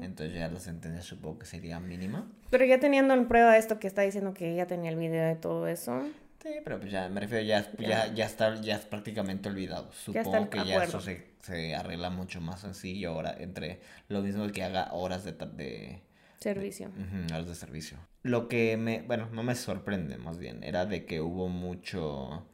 [0.00, 2.26] Entonces ya la sentencia supongo que sería mínima.
[2.48, 5.34] Pero ya teniendo en prueba esto que está diciendo que ella tenía el video de
[5.34, 6.02] todo eso.
[6.42, 9.92] Sí, pero pues ya me refiero, ya, ya, ya, está, ya es prácticamente olvidado.
[9.92, 14.64] Supongo que ya eso se, se, arregla mucho más sencillo ahora entre lo mismo que
[14.64, 16.00] haga horas de, de
[16.46, 16.90] Servicio.
[16.96, 17.98] Uh de servicio.
[18.22, 22.46] Lo que me, bueno, no me sorprende más bien, era de que hubo mucho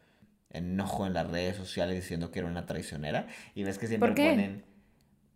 [0.48, 3.26] enojo en las redes sociales diciendo que era una traicionera.
[3.54, 4.30] Y ves que siempre ¿Por qué?
[4.30, 4.64] ponen.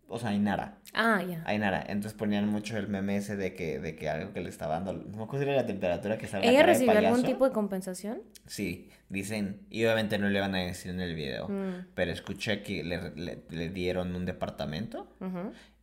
[0.07, 0.79] O sea, Ainara.
[0.95, 1.43] Ah, ya.
[1.45, 1.83] Ainara.
[1.87, 4.93] Entonces ponían mucho el meme ese de que, de que algo que le estaba dando.
[4.93, 8.23] No me acuerdo si era la temperatura que estaba ¿Ella recibió algún tipo de compensación?
[8.47, 9.67] Sí, dicen.
[9.69, 11.47] Y obviamente no le van a decir en el video.
[11.47, 11.89] Mm.
[11.93, 13.11] Pero escuché que le,
[13.49, 15.15] le, dieron un departamento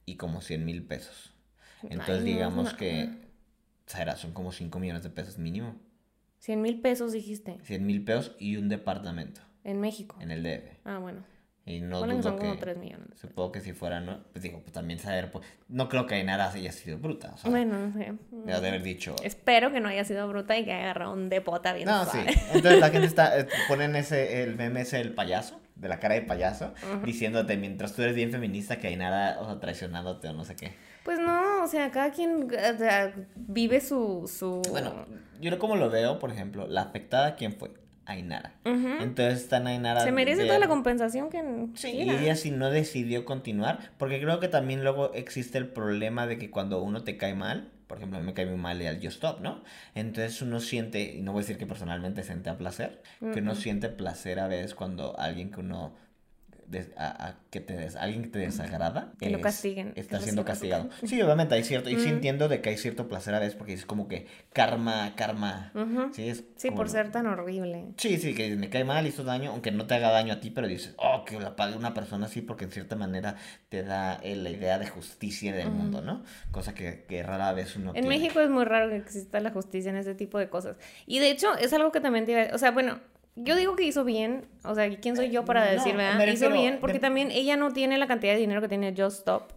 [0.06, 1.33] y como 100 mil pesos.
[1.90, 3.08] Entonces digamos que
[3.86, 5.76] será, son como 5 millones de pesos mínimo.
[6.38, 7.58] 100 mil pesos dijiste.
[7.62, 10.16] 100 mil pesos y un departamento En México.
[10.20, 10.78] en el DF.
[10.84, 11.24] Ah, bueno.
[11.66, 12.40] Y no dudo son que...
[12.40, 13.18] como 3 millones.
[13.18, 14.22] Supongo que si fuera, ¿no?
[14.32, 15.30] Pues digo, pues también saber...
[15.30, 17.32] Pues, no creo que Ainara haya sido bruta.
[17.32, 18.12] O sea, Bueno, no sé.
[18.44, 19.16] de haber dicho...
[19.22, 22.18] Espero que no haya sido bruta y que haya agarrado un depota bien No, sí.
[22.52, 23.38] Entonces la gente está...
[23.38, 24.42] eh, Ponen ese...
[24.42, 25.58] El meme ese del payaso.
[25.76, 26.74] De la cara de payaso.
[27.02, 29.38] Diciéndote mientras tú eres bien feminista que Ainara...
[29.40, 30.72] O sea, traicionándote o no sé qué.
[31.02, 34.30] Pues no, o sea, cada quien sea, vive su...
[34.32, 34.62] su...
[34.70, 35.06] Bueno,
[35.40, 37.72] yo como lo veo, por ejemplo, la afectada, ¿quién fue?
[38.06, 38.52] Ainara.
[38.64, 40.00] Entonces está Ainara...
[40.00, 41.42] se merece de- toda la compensación que
[41.74, 46.26] Sí, y ella si no decidió continuar, porque creo que también luego existe el problema
[46.26, 48.80] de que cuando uno te cae mal, por ejemplo, a mí me cae muy mal
[48.80, 49.62] el Just Stop, ¿no?
[49.94, 53.54] Entonces uno siente, y no voy a decir que personalmente siente a placer, que uno
[53.54, 55.94] siente placer a veces cuando alguien que uno,
[56.96, 60.88] a- a- que te des- alguien que te desagrada, Que lo castiguen, está siendo castigado.
[61.04, 63.72] Sí, obviamente hay cierto, y sí entiendo de que hay cierto placer a veces porque
[63.74, 65.72] es como que karma, karma,
[66.12, 67.86] sí, es Sí, por lo- ser tan horrible.
[67.96, 70.50] Sí, sí, que me cae mal, hizo daño, aunque no te haga daño a ti,
[70.50, 73.36] pero dices, oh, que la pague una persona así, porque en cierta manera
[73.68, 76.24] te da eh, la idea de justicia del mundo, ¿no?
[76.50, 78.08] Cosa que, que rara vez uno En tiene.
[78.08, 80.76] México es muy raro que exista la justicia en ese tipo de cosas.
[81.06, 82.98] Y de hecho, es algo que también te iba- O sea, bueno,
[83.36, 84.46] yo digo que hizo bien.
[84.64, 86.16] O sea, ¿quién soy yo para No, decir, verdad?
[86.18, 88.94] me Hizo bien porque de- también ella no tiene la cantidad de dinero que tiene
[88.96, 89.52] Just Stop.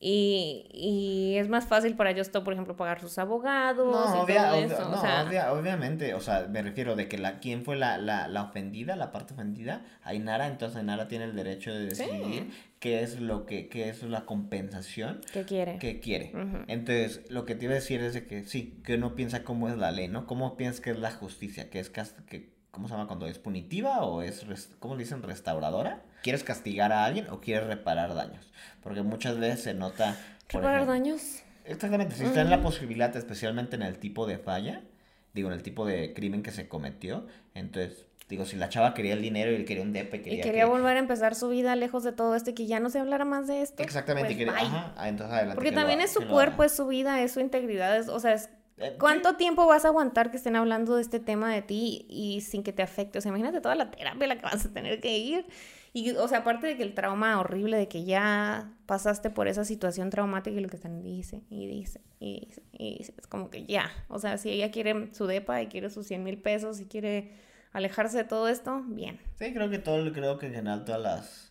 [0.00, 4.20] Y, y es más fácil para Just Stop, por ejemplo, pagar sus abogados No, y
[4.20, 4.88] obvia- todo obvia- eso.
[4.88, 7.98] no, o sea, obvia- obviamente, o sea, me refiero de que la, quién fue la,
[7.98, 12.04] la, la ofendida, la parte ofendida, Ainara, entonces Ainara tiene el derecho de Sí.
[12.04, 15.78] decidir qué es lo que, qué es la compensación ¿qué quiere?
[15.78, 16.30] que quiere.
[16.68, 19.68] Entonces, lo que te iba a decir es de que sí, que uno piensa cómo
[19.68, 20.28] es la ley, ¿no?
[20.28, 21.70] ¿Cómo piensas que es la justicia?
[21.70, 24.46] ¿Que es que, ¿Cómo se llama cuando es punitiva o es,
[24.78, 25.20] ¿cómo le dicen?
[25.20, 26.00] Restauradora.
[26.22, 28.52] ¿Quieres castigar a alguien o quieres reparar daños?
[28.84, 30.16] Porque muchas veces se nota...
[30.48, 31.42] por ¿Reparar ejemplo- daños?
[31.64, 34.82] Exactamente, si está en la posibilidad, especialmente en el tipo de falla,
[35.34, 39.14] digo, en el tipo de crimen que se cometió, entonces, digo, si la chava quería
[39.14, 41.74] el dinero y quería un depe, Y quería quería que- volver a empezar su vida
[41.74, 43.82] lejos de todo esto y que ya no se hablara más de esto.
[43.82, 44.52] Exactamente, pues, quería...
[44.52, 44.62] bye.
[44.62, 45.56] Ajá, ah, entonces adelante.
[45.56, 48.48] Porque también es su cuerpo, es su vida, es su integridad, es, o sea, es
[48.98, 52.62] ¿Cuánto tiempo vas a aguantar que estén hablando de este tema de ti y sin
[52.62, 53.18] que te afecte?
[53.18, 55.46] O sea, imagínate toda la terapia a la que vas a tener que ir.
[55.92, 59.64] Y, o sea, aparte de que el trauma horrible de que ya pasaste por esa
[59.64, 63.50] situación traumática y lo que están dice y dice y dice y dice, es como
[63.50, 63.90] que ya.
[64.08, 67.32] O sea, si ella quiere su depa y quiere sus 100 mil pesos y quiere
[67.72, 69.18] alejarse de todo esto, bien.
[69.38, 71.47] Sí, creo que todo, creo que en general todas las,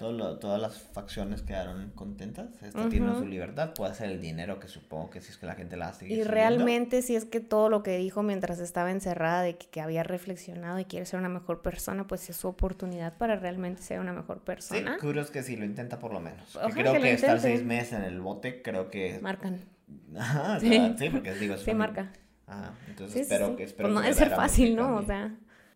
[0.00, 2.48] lo- todas las facciones quedaron contentas.
[2.62, 3.20] Esta tiene Ujú.
[3.20, 5.92] su libertad, puede hacer el dinero que supongo que si es que la gente la
[5.92, 9.66] sigue Y realmente si es que todo lo que dijo mientras estaba encerrada de que,
[9.68, 13.82] que había reflexionado y quiere ser una mejor persona, pues es su oportunidad para realmente
[13.82, 14.98] ser una mejor Sí, persona.
[15.00, 16.56] curos que sí lo intenta por lo menos.
[16.56, 19.20] Ojalá creo que estar seis meses en el bote, creo que...
[19.22, 19.60] Marcan.
[20.18, 20.70] Ajá, o Sí.
[20.70, 21.54] sea, sí, porque digo...
[21.54, 22.10] es Sí, marca.
[22.46, 23.56] Ajá, entonces Sí, sí, espero sí.
[23.56, 23.62] que...
[23.62, 24.96] Espero Pues no debe ser fácil, ¿no?
[24.96, 25.34] O sea,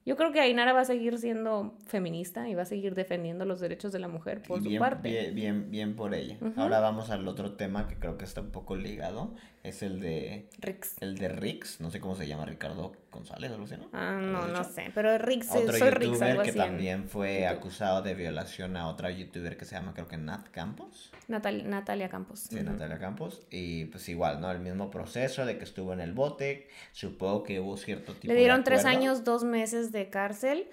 [0.09, 3.61] yo creo que Ainara va a seguir siendo feminista y va a seguir defendiendo los
[3.61, 5.11] derechos de la mujer por su parte.
[5.11, 6.39] Bien, bien, bien por ella.
[6.57, 9.35] Ahora vamos al otro tema que creo que está un poco ligado.
[9.69, 10.49] Es el de...
[10.61, 10.97] Rix.
[11.01, 13.89] El de Rix, no sé cómo se llama, Ricardo González, algo así, ¿no?
[13.93, 14.91] Ah, ¿Lo no, no sé.
[14.95, 16.59] Pero Rix, Otro soy Rix, youtuber algo que así.
[16.59, 20.49] en también fue acusado de violación a otra youtuber que se llama creo que Nat
[20.51, 21.11] Campos.
[21.29, 22.41] Natal- Natalia Campos.
[22.51, 22.61] Sí.
[22.63, 23.43] Natalia Campos.
[23.51, 24.51] Y pues igual, ¿no?
[24.51, 26.69] El mismo proceso de que estuvo en el bote.
[26.93, 30.69] Supongo que hubo cierto tipo Le de dieron tres años, dos meses de cárcel.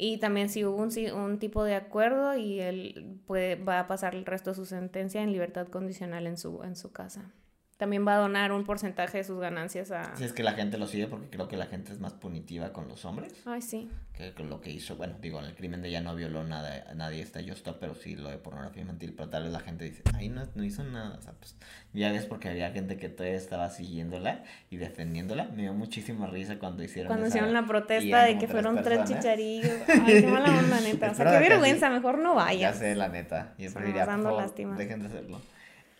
[0.00, 4.14] Y también si hubo un, un tipo de acuerdo y él puede, va a pasar
[4.14, 7.32] el resto de su sentencia en libertad condicional en su, en su casa.
[7.78, 10.16] También va a donar un porcentaje de sus ganancias a...
[10.16, 12.72] Si es que la gente lo sigue porque creo que la gente es más punitiva
[12.72, 13.32] con los hombres.
[13.46, 13.88] Ay, sí.
[14.14, 17.22] Que lo que hizo, bueno, digo, en el crimen de ella no violó nada, nadie
[17.22, 19.14] está yo pero sí lo de pornografía infantil.
[19.16, 21.16] Pero tal vez la gente dice, ay, no, no hizo nada.
[21.18, 21.54] O sea, pues
[21.92, 25.44] ya ves porque había gente que todavía estaba siguiéndola y defendiéndola.
[25.44, 29.70] Me dio muchísima risa cuando hicieron Cuando hicieron la protesta de que fueron tres chicharillos.
[29.86, 31.12] Ay, qué mala onda, neta.
[31.12, 32.78] O sea, qué vergüenza, mejor no Ya vayas.
[32.78, 33.54] sé, la neta.
[33.56, 35.40] Y Estamos después diría, por favor, dejen de hacerlo.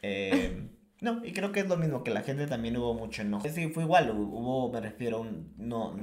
[0.03, 0.69] Eh,
[1.01, 3.49] no, y creo que es lo mismo, que la gente también hubo mucho enojo.
[3.49, 5.97] Sí, fue igual, hu- hubo, me refiero, un, no,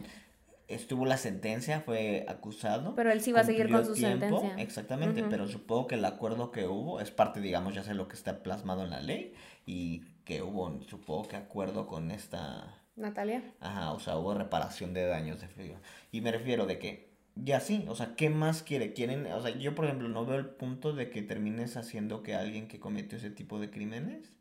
[0.67, 2.95] estuvo la sentencia, fue acusado.
[2.95, 4.63] Pero él sí va a seguir con su tiempo, sentencia.
[4.63, 8.15] Exactamente, pero supongo que el acuerdo que hubo es parte, digamos, ya sé lo que
[8.15, 9.34] está plasmado en la ley
[9.65, 12.81] y que hubo, supongo que acuerdo con esta...
[12.95, 13.43] Natalia.
[13.60, 15.75] Ajá, o sea, hubo reparación de daños de frío.
[16.13, 18.93] Y me refiero de que, ya sí, o sea, ¿qué más quiere?
[18.93, 22.34] Quieren, o sea, yo por ejemplo no veo el punto de que termines haciendo que
[22.36, 24.31] alguien que cometió ese tipo de crímenes,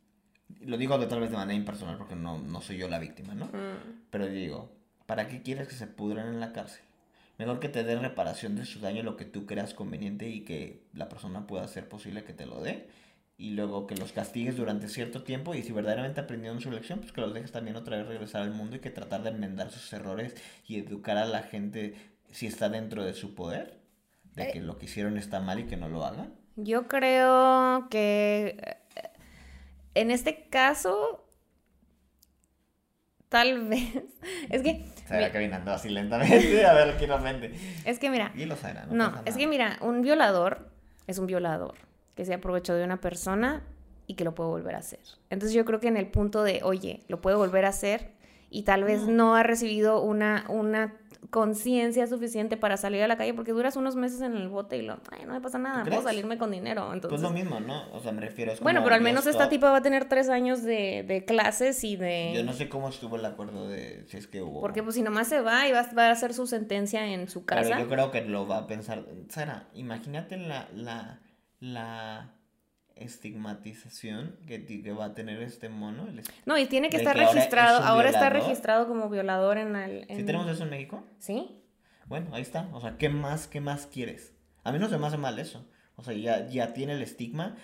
[0.61, 3.35] lo digo de tal vez de manera impersonal porque no, no soy yo la víctima,
[3.35, 3.45] ¿no?
[3.45, 4.03] Mm.
[4.09, 4.71] Pero digo,
[5.05, 6.81] ¿para qué quieres que se pudran en la cárcel?
[7.37, 10.83] Mejor que te den reparación de su daño lo que tú creas conveniente y que
[10.93, 12.87] la persona pueda hacer posible que te lo dé
[13.37, 17.11] y luego que los castigues durante cierto tiempo y si verdaderamente aprendieron su lección, pues
[17.11, 19.91] que los dejes también otra vez regresar al mundo y que tratar de enmendar sus
[19.91, 20.35] errores
[20.67, 21.95] y educar a la gente
[22.31, 23.79] si está dentro de su poder,
[24.33, 26.33] de que lo que hicieron está mal y que no lo hagan.
[26.55, 28.77] Yo creo que eh,
[29.95, 31.25] en este caso,
[33.29, 34.03] tal vez,
[34.49, 34.85] es que...
[35.07, 37.55] Se va caminando así lentamente, a ver quién ofende.
[37.85, 38.31] Es que mira...
[38.35, 40.69] Y lo sabrá, no, es que mira, un violador
[41.07, 41.75] es un violador
[42.15, 43.63] que se aprovechó de una persona
[44.07, 44.99] y que lo puede volver a hacer.
[45.29, 48.11] Entonces yo creo que en el punto de, oye, lo puede volver a hacer
[48.55, 50.93] y tal vez no ha recibido una, una
[51.29, 54.81] conciencia suficiente para salir a la calle porque duras unos meses en el bote y
[54.81, 56.93] lo, ay, no me pasa nada, puedo salirme con dinero.
[56.93, 57.83] Entonces, pues lo mismo, ¿no?
[57.91, 58.55] O sea, me refiero a...
[58.61, 61.97] Bueno, pero al menos esta tipa va a tener tres años de, de, clases y
[61.97, 62.31] de...
[62.33, 64.61] Yo no sé cómo estuvo el acuerdo de si es que hubo...
[64.61, 67.43] Porque pues si nomás se va y va, va a hacer su sentencia en su
[67.43, 67.63] casa.
[67.63, 69.03] Pero yo creo que lo va a pensar...
[69.27, 70.69] Sara, imagínate la...
[70.73, 71.19] la
[71.59, 72.34] la
[72.95, 76.07] estigmatización que, va a tener este mono.
[76.45, 80.07] no, y tiene que estar registrado, ahora, está registrado como violador en el...
[80.07, 81.03] ¿Sí tenemos eso en México?
[81.19, 81.61] Sí.
[82.05, 82.69] Bueno, ahí está.
[82.73, 84.33] O sea, ¿qué más, qué más quieres?
[84.63, 85.67] A mí no se me hace mal eso.
[85.97, 87.55] O sea, ya, ya tiene el estigma,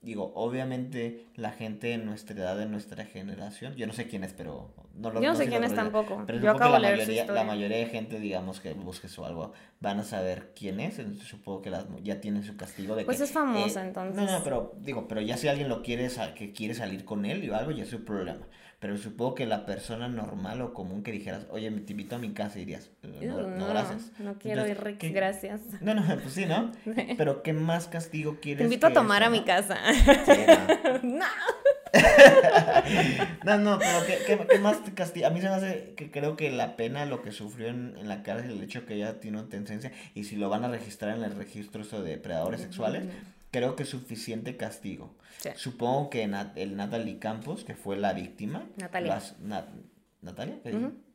[0.00, 4.32] digo, obviamente la gente en nuestra edad, en nuestra generación, yo no sé quién es,
[4.32, 6.22] pero no lo Yo no sé quién es tampoco.
[6.26, 9.52] Pero yo acabo de leer mayoría, La mayoría de gente, digamos, que busques o algo,
[9.80, 13.20] van a saber quién es, entonces supongo que las, ya tienen su castigo de pues
[13.20, 14.16] es famosa, eh, entonces.
[14.16, 17.48] No, no, pero digo, pero ya si alguien lo quiere, que quiere salir con él
[17.50, 18.46] o algo, ya es su problema.
[18.78, 22.18] Pero supongo que la persona normal o común que dijeras, oye, me te invito a
[22.18, 24.12] mi casa, dirías, eh, no, no, gracias.
[24.18, 25.62] No quiero ir, Rick, gracias.
[25.80, 26.72] No, no, pues sí, ¿no?
[27.16, 28.58] Pero ¿qué más castigo quieres?
[28.58, 29.78] Te invito a tomar a mi casa.
[31.02, 31.24] no.
[33.44, 35.28] no, no, pero ¿qué, qué, más castiga?
[35.28, 38.08] A mí se me hace que creo que la pena, lo que sufrió en, en
[38.08, 41.16] la cárcel, el hecho que ella tiene una tendencia, y si lo van a registrar
[41.16, 43.04] en el registro eso de depredadores sexuales,
[43.56, 45.14] creo que suficiente castigo.
[45.54, 46.24] Supongo que
[46.56, 48.66] el Natalie Campos, que fue la víctima.
[48.76, 49.22] Natalia.
[50.20, 50.60] ¿Natalia?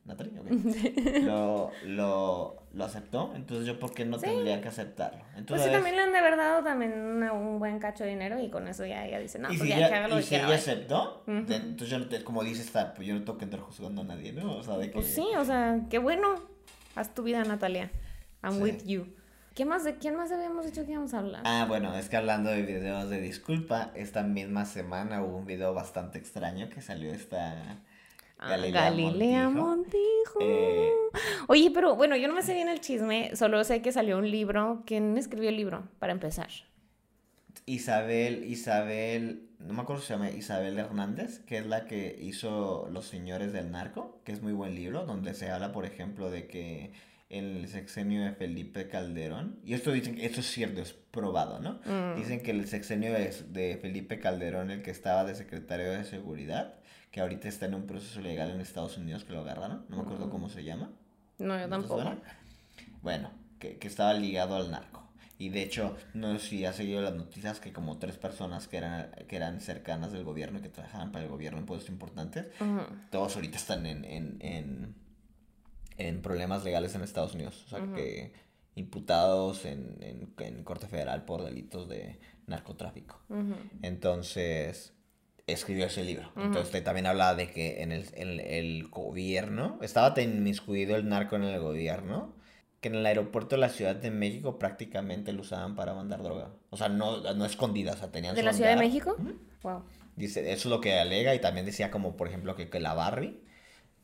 [0.04, 0.32] Natalia,
[1.22, 5.20] lo, lo, lo, aceptó, entonces yo por qué no tendría que aceptarlo.
[5.20, 8.40] Pues entonces, pues también le han de haber dado también un buen cacho de dinero
[8.40, 10.56] y con eso ya ella dice, no, pues ya, que haga lo y si ella
[10.56, 14.04] aceptó, entonces yo no como dices, está, pues yo no tengo que entrar juzgando a
[14.04, 14.56] nadie, ¿no?
[14.56, 14.94] O sea, de que...
[14.94, 16.34] Pues sí, o sea, qué bueno,
[16.96, 17.92] haz tu vida Natalia,
[18.42, 19.06] I'm with you.
[19.54, 21.42] ¿Qué más de quién más habíamos dicho que íbamos a hablar?
[21.44, 25.74] Ah, bueno, es que hablando de videos de disculpa, esta misma semana hubo un video
[25.74, 27.78] bastante extraño que salió esta
[28.38, 30.38] ah, Galilea, Montijo.
[30.40, 30.90] Eh,
[31.48, 34.30] Oye, pero bueno, yo no me sé bien el chisme, solo sé que salió un
[34.30, 34.82] libro.
[34.86, 36.48] ¿Quién escribió el libro para empezar?
[37.66, 42.88] Isabel, Isabel, no me acuerdo si se llama Isabel Hernández, que es la que hizo
[42.90, 46.46] Los Señores del Narco, que es muy buen libro, donde se habla, por ejemplo, de
[46.48, 46.92] que
[47.32, 51.80] el sexenio de Felipe Calderón, y esto dicen, esto es cierto, es probado, ¿no?
[51.84, 52.16] Mm.
[52.16, 56.74] Dicen que el sexenio es de Felipe Calderón, el que estaba de secretario de seguridad,
[57.10, 60.02] que ahorita está en un proceso legal en Estados Unidos que lo agarraron, no me
[60.02, 60.30] acuerdo mm.
[60.30, 60.90] cómo se llama.
[61.38, 62.04] No, yo tampoco.
[63.00, 65.02] Bueno, que, que, estaba ligado al narco.
[65.38, 68.76] Y de hecho, no sé si ha seguido las noticias que como tres personas que
[68.76, 72.46] eran, que eran cercanas del gobierno y que trabajaban para el gobierno en puestos importantes,
[73.10, 74.94] todos ahorita están en, en en
[76.22, 77.64] problemas legales en Estados Unidos.
[77.66, 78.32] O sea, que
[78.74, 79.96] imputados en,
[80.38, 83.20] en, Corte Federal por delitos de narcotráfico.
[83.82, 84.94] Entonces,
[85.46, 86.32] escribió ese libro.
[86.36, 91.60] Entonces, también habla de que en el, el gobierno, estaba inmiscuido el narco en el
[91.60, 92.34] gobierno,
[92.80, 96.50] que en el aeropuerto de la Ciudad de México prácticamente lo usaban para mandar droga.
[96.70, 99.16] O sea, no, no escondidas, o sea, tenían ¿De la Ciudad de México?
[99.62, 99.84] Wow.
[100.16, 102.94] Dice, eso es lo que alega y también decía como, por ejemplo, que, que la
[102.94, 103.40] Barry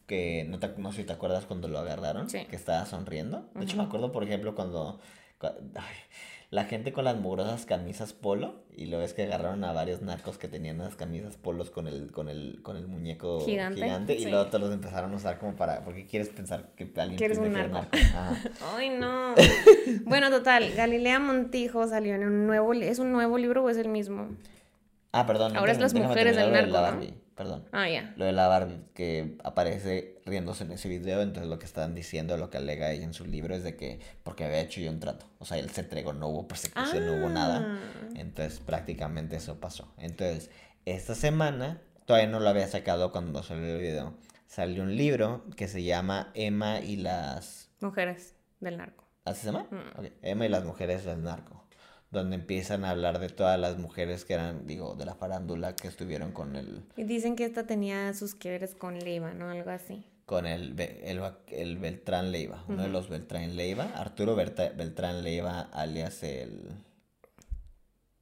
[0.09, 3.49] que no, te, no sé si te acuerdas cuando lo agarraron, que estaba sonriendo.
[3.55, 4.99] De hecho, me acuerdo, por ejemplo, cuando,
[6.51, 10.39] la gente con las mugrosas camisas polo y lo ves que agarraron a varios narcos
[10.39, 14.47] que tenían las camisas polos con el, con el, con el muñeco gigante, y luego
[14.47, 17.85] todos los empezaron a usar como para, porque quieres pensar que alguien ¿Quieres un narco.
[18.75, 19.35] Ay, no.
[20.07, 23.89] bueno, total, Galilea Montijo salió en un nuevo, ¿es un nuevo libro o es el
[23.89, 24.31] mismo?
[25.13, 25.55] Ah, perdón.
[25.55, 26.99] Ahora es las mujeres del narco,
[27.39, 27.65] perdón.
[27.71, 28.13] Ah, ya.
[28.17, 32.37] Lo de la Barbie que aparece riéndose en ese video, entonces lo que están diciendo,
[32.37, 34.99] lo que alega ella en su libro es de que porque había hecho yo un
[34.99, 38.09] trato, o sea, él se entregó, no hubo persecución, no hubo nada, ah.
[38.17, 39.95] entonces prácticamente eso pasó.
[39.99, 40.51] Entonces,
[40.85, 44.15] esta semana, todavía no lo había sacado cuando salió el video,
[44.49, 47.71] salió un libro que se llama Emma y las...
[47.81, 49.05] Mujeres del narco.
[49.25, 49.69] ¿Así se llama?
[49.71, 50.07] Mm.
[50.23, 51.58] Emma y las mujeres del narco
[52.11, 55.89] donde empiezan a hablar de todas las mujeres que eran, digo, de la farándula que
[55.89, 56.83] estuvieron con el...
[56.97, 59.51] Y dicen que esta tenía sus quiebres con Leiva, ¿no?
[59.51, 60.07] Algo así.
[60.25, 66.23] Con el, el, el Beltrán Leiva, uno de los Beltrán Leiva, Arturo Beltrán Leiva, alias
[66.23, 66.71] el...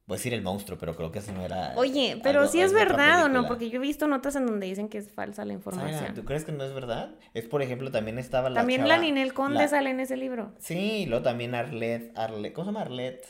[0.05, 1.73] Voy a decir el monstruo, pero creo que eso no era.
[1.75, 4.87] Oye, pero sí es verdad o no, porque yo he visto notas en donde dicen
[4.87, 6.13] que es falsa la información.
[6.13, 7.15] ¿Tú crees que no es verdad?
[7.33, 8.55] Es, por ejemplo, también estaba la.
[8.61, 10.53] También la Ninel Conde la- sale en ese libro.
[10.59, 12.53] Sí, y luego también Arlet, Arlet.
[12.53, 13.25] ¿Cómo se llama Arlet?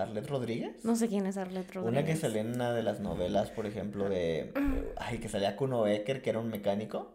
[0.00, 0.84] ¿Arlet Rodríguez?
[0.84, 1.98] No sé quién es Arlet Rodríguez.
[2.02, 4.52] Una que salía en una de las novelas, por ejemplo, de.
[4.96, 7.12] Ay, que salía Kuno Becker, que era un mecánico.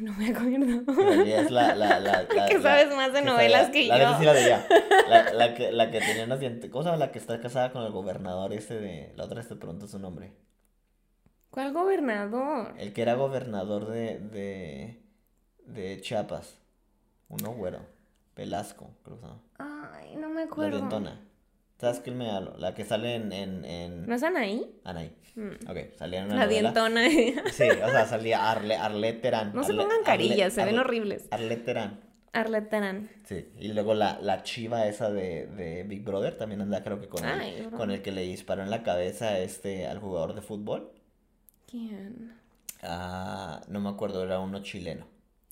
[0.00, 0.82] No me acuerdo.
[1.24, 4.22] Es la, la, la, la- Que la- sabes más de que novelas que la yo.
[4.22, 4.66] la.
[5.08, 6.70] La, la que, la que tenía unas dientes.
[6.70, 9.12] ¿Cómo se llama la que está casada con el gobernador ese de.
[9.16, 10.32] La otra te pregunto su nombre.
[11.50, 12.74] ¿Cuál gobernador?
[12.78, 14.18] El que era gobernador de.
[14.20, 15.02] de.
[15.64, 16.58] de Chiapas.
[17.28, 17.80] Uno güero.
[18.36, 19.42] Velasco, creo que se llama.
[19.98, 20.76] Ay, no me La acuerdo.
[20.76, 21.20] dientona.
[21.78, 22.56] ¿Sabes quién me hablo?
[22.58, 23.32] La que sale en.
[23.32, 24.06] en, en...
[24.06, 24.68] ¿No es Anaí?
[24.84, 25.12] Anaí.
[25.36, 25.70] Mm.
[25.70, 26.72] Ok, salía en una La novela.
[26.72, 27.08] dientona.
[27.52, 29.52] Sí, o sea, salía Arle, Arlet Terán.
[29.54, 31.28] No se pongan Arle- carillas, se ven horribles.
[31.30, 32.00] Arlet Terán.
[32.32, 33.08] Arlet Terán.
[33.24, 37.08] Sí, y luego la, la chiva esa de, de Big Brother también anda creo que
[37.08, 37.78] con Ay, el, bro.
[37.78, 40.90] con el que le disparó en la cabeza este, al jugador de fútbol.
[41.70, 42.32] ¿Quién?
[42.82, 45.06] Ah, no me acuerdo, era uno chileno.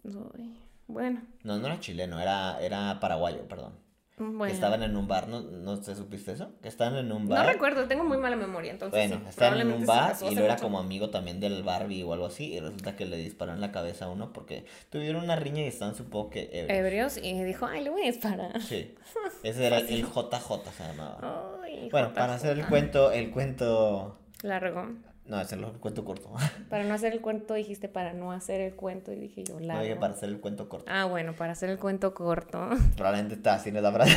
[0.05, 0.57] Uy,
[0.87, 3.73] Bueno, No, no era chileno, era, era paraguayo, perdón.
[4.19, 4.45] Bueno.
[4.47, 6.51] Que estaban en un bar, ¿no, ¿no te supiste eso?
[6.63, 7.47] Que estaban en un No bar.
[7.47, 10.57] recuerdo, tengo muy mala memoria, entonces Bueno, sí, estaban en un bar y lo era
[10.57, 13.73] como amigo también del Barbie o algo así y resulta que le disparó en la
[13.73, 16.79] cabeza a uno porque tuvieron una riña y estaban supongo que ebrios.
[16.79, 18.61] Ebrios y dijo, ay, le voy a disparar.
[18.63, 18.95] Sí,
[19.43, 21.59] ese era el JJ se llamaba.
[21.63, 22.15] Ay, Bueno, JJ.
[22.15, 24.19] para hacer el cuento, el cuento...
[24.43, 24.91] Largo.
[25.29, 26.33] No, es el cuento corto.
[26.71, 29.67] Para no hacer el cuento dijiste para no hacer el cuento y dije yo No
[29.67, 29.83] largo.
[29.83, 30.87] dije para hacer el cuento corto.
[30.89, 32.69] Ah, bueno, para hacer el cuento corto.
[32.97, 34.17] Probablemente está así, no es la frase.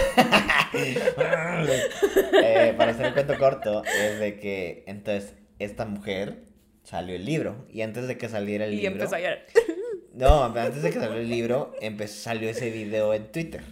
[2.44, 6.44] Eh, para hacer el cuento corto, es de que entonces esta mujer
[6.84, 7.66] salió el libro.
[7.72, 8.94] Y antes de que saliera el y libro.
[8.94, 9.40] empezó a llorar.
[10.12, 13.64] No, antes de que saliera el libro, empezó, salió ese video en Twitter.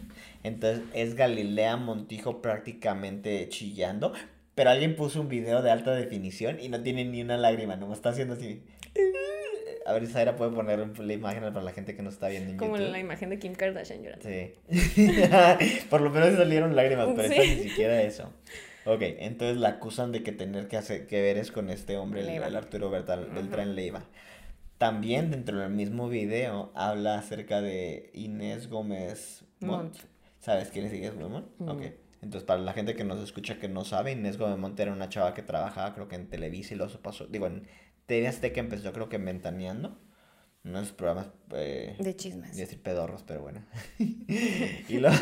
[0.44, 4.14] Entonces es Galilea Montijo prácticamente chillando.
[4.58, 7.94] Pero alguien puso un video de alta definición y no tiene ni una lágrima, no
[7.94, 8.64] está haciendo así.
[9.86, 12.58] A ver, Zaira puede poner la imagen para la gente que no está viendo en
[12.58, 12.92] Como YouTube.
[12.92, 14.28] la imagen de Kim Kardashian llorando.
[14.28, 14.54] Sí.
[15.92, 17.56] Por lo menos salieron lágrimas, pero esta Sí.
[17.56, 18.34] ni siquiera eso.
[18.86, 22.22] Ok, entonces la acusan de que tener que hacer que ver es con este hombre,
[22.22, 24.06] el, el Arturo Bertal- Beltrán Leiva.
[24.80, 29.84] También dentro del mismo video habla acerca de Inés Gómez Mont.
[29.84, 29.96] Mont.
[30.40, 31.48] ¿Sabes quién es Inés Gómez Mont?
[31.60, 31.70] Mm.
[31.70, 31.82] Ok.
[32.22, 35.10] Entonces, para la gente que nos escucha que no sabe, Inés Gómez Mont era una
[35.10, 37.68] chava que trabajaba, creo que en Televisa y luego pasó, digo, en
[38.06, 40.00] TV Azteca empezó, creo que en Ventaneando.
[40.64, 42.50] Uno de los programas eh, De chismes.
[42.50, 43.64] Iba decir pedorros, pero bueno.
[44.00, 45.16] y luego,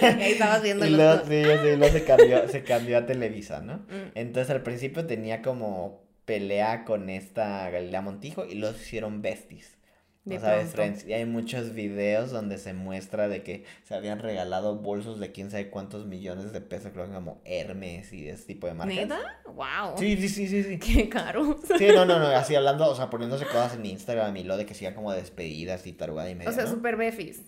[0.00, 3.60] Y ahí estabas viendo y luego, sí, sí, luego se, cambió, se cambió a Televisa,
[3.60, 3.78] ¿no?
[3.78, 4.12] Mm.
[4.14, 9.78] Entonces al principio tenía como pelea con esta Galilea Montijo y los hicieron besties.
[10.24, 10.76] De ¿No sabes, pronto.
[10.76, 11.06] Friends?
[11.06, 15.50] Y hay muchos videos donde se muestra de que se habían regalado bolsos de quién
[15.50, 18.94] sabe cuántos millones de pesos, creo que como Hermes y ese tipo de marcas.
[18.96, 19.18] ¿Neta?
[19.46, 19.98] ¡Wow!
[19.98, 20.78] Sí, sí, sí, sí, sí.
[20.94, 21.58] Qué caro.
[21.76, 24.64] Sí, no, no, no, así hablando, o sea, poniéndose cosas en Instagram y lo de
[24.64, 26.70] que siga como despedidas y tarugada y media, O sea, ¿no?
[26.70, 27.42] super befis.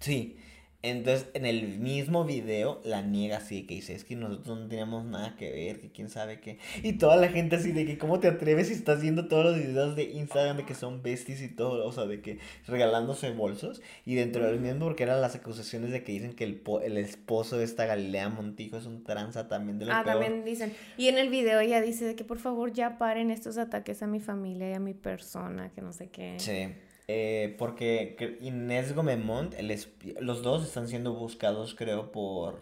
[0.00, 0.38] Sí.
[0.80, 5.04] Entonces, en el mismo video la niega así, que dice, es que nosotros no teníamos
[5.04, 6.58] nada que ver, que quién sabe qué.
[6.84, 9.56] Y toda la gente así de que, ¿cómo te atreves si estás viendo todos los
[9.56, 11.84] videos de Instagram de que son besties y todo?
[11.84, 13.82] O sea, de que regalándose bolsos.
[14.06, 16.96] Y dentro del mismo, porque eran las acusaciones de que dicen que el, po- el
[16.96, 20.20] esposo de esta Galilea Montijo es un tranza también de lo Ah, peor.
[20.20, 20.72] también dicen.
[20.96, 24.06] Y en el video ella dice de que por favor ya paren estos ataques a
[24.06, 26.36] mi familia y a mi persona, que no sé qué.
[26.38, 26.68] Sí.
[27.08, 29.54] Eh, porque Inés Gomemont,
[30.20, 32.60] los dos están siendo buscados, creo, por...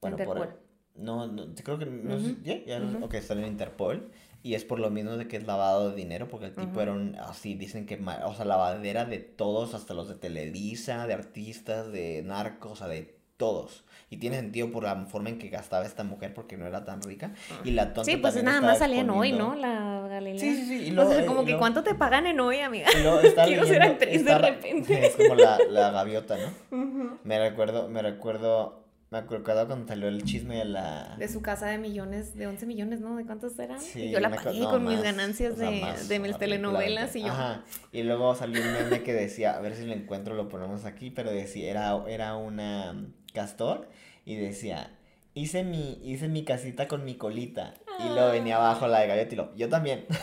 [0.00, 0.36] Bueno, por...
[0.36, 0.56] Interpol.
[0.94, 1.86] No, no, creo que...
[1.86, 2.64] No sé- ¿ya?
[2.64, 3.06] ya no- ujú.
[3.06, 4.10] Ok, están en Interpol.
[4.44, 6.80] Y es por lo mismo de que es lavado de dinero, porque el tipo Ujú.
[6.80, 7.16] era un...
[7.16, 7.98] Así, dicen que...
[8.24, 12.86] O sea, lavadera de todos, hasta los de Televisa, de artistas, de narcos, o sea,
[12.88, 13.84] de todos.
[14.10, 17.02] Y tiene sentido por la forma en que gastaba esta mujer, porque no era tan
[17.02, 17.32] rica.
[17.64, 19.56] Y la tonta Sí, pues nada más salía en hoy, ¿no?
[19.56, 20.38] La Galilea.
[20.38, 20.84] Sí, sí, sí.
[20.88, 22.86] Y o luego, sea, eh, como que ¿cuánto te pagan en hoy, amiga?
[22.92, 25.06] Quiero ser leyendo- actriz está- de repente.
[25.06, 26.36] Es como la, la gaviota,
[26.70, 27.18] ¿no?
[27.24, 31.16] Me recuerdo, me recuerdo, me acuerdo cuando salió el chisme de la...
[31.18, 33.16] De su casa de millones, de 11 millones, ¿no?
[33.16, 33.80] ¿De cuántos eran?
[33.80, 36.38] Sí, y yo la pagué no, con mis ganancias o sea, de, más, de mis
[36.38, 37.32] telenovelas y yo.
[37.32, 40.84] Ajá, y luego salió un meme que decía, a ver si lo encuentro, lo ponemos
[40.84, 42.94] aquí, pero decía, era, era una
[43.34, 43.88] castor
[44.24, 44.90] y decía,
[45.34, 47.74] hice mi, hice mi casita con mi colita.
[48.00, 50.06] Y luego venía abajo la de gaviota y lo, yo también.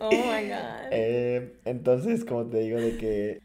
[0.00, 0.88] Oh my god.
[0.90, 3.40] Eh, entonces, como te digo, de que.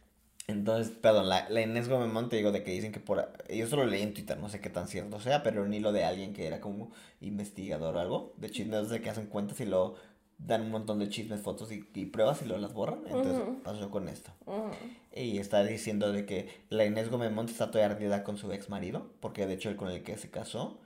[0.47, 3.31] Entonces, perdón, la, la Inés Gomemón te digo de que dicen que por.
[3.49, 6.03] Yo solo leí en Twitter, no sé qué tan cierto sea, pero un hilo de
[6.03, 9.95] alguien que era como investigador o algo, de chismes de que hacen cuentas y luego
[10.39, 13.01] dan un montón de chismes, fotos y, y pruebas y luego las borran.
[13.05, 14.31] Entonces, pasó con esto.
[15.15, 18.69] Y está diciendo de que la Inés Gómez Montt está todavía ardida con su ex
[18.69, 20.79] marido, porque de hecho el con el que se casó,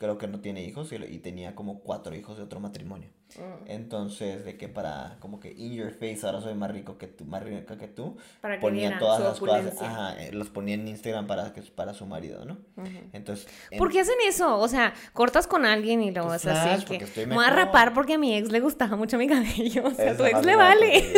[0.00, 3.10] creo que no tiene hijos y, y tenía como cuatro hijos de otro matrimonio.
[3.36, 3.70] Mm.
[3.70, 7.24] Entonces, de que para, como que in your face, ahora soy más rico que tú,
[7.26, 10.74] más rica que tú, Para que ponía vieran todas las cosas, ajá, eh, los ponía
[10.74, 12.58] en Instagram para, que, para su marido, ¿no?
[13.12, 14.58] Entonces, en- ¿Por qué hacen eso?
[14.58, 17.44] O sea, cortas con alguien y luego Pues, es así flash, que estoy me voy
[17.44, 17.66] a mejor".
[17.66, 19.84] rapar porque a mi ex le gustaba mucho mi cabello.
[19.86, 21.00] O sea, a tu ex le una vale.
[21.00, 21.12] sí,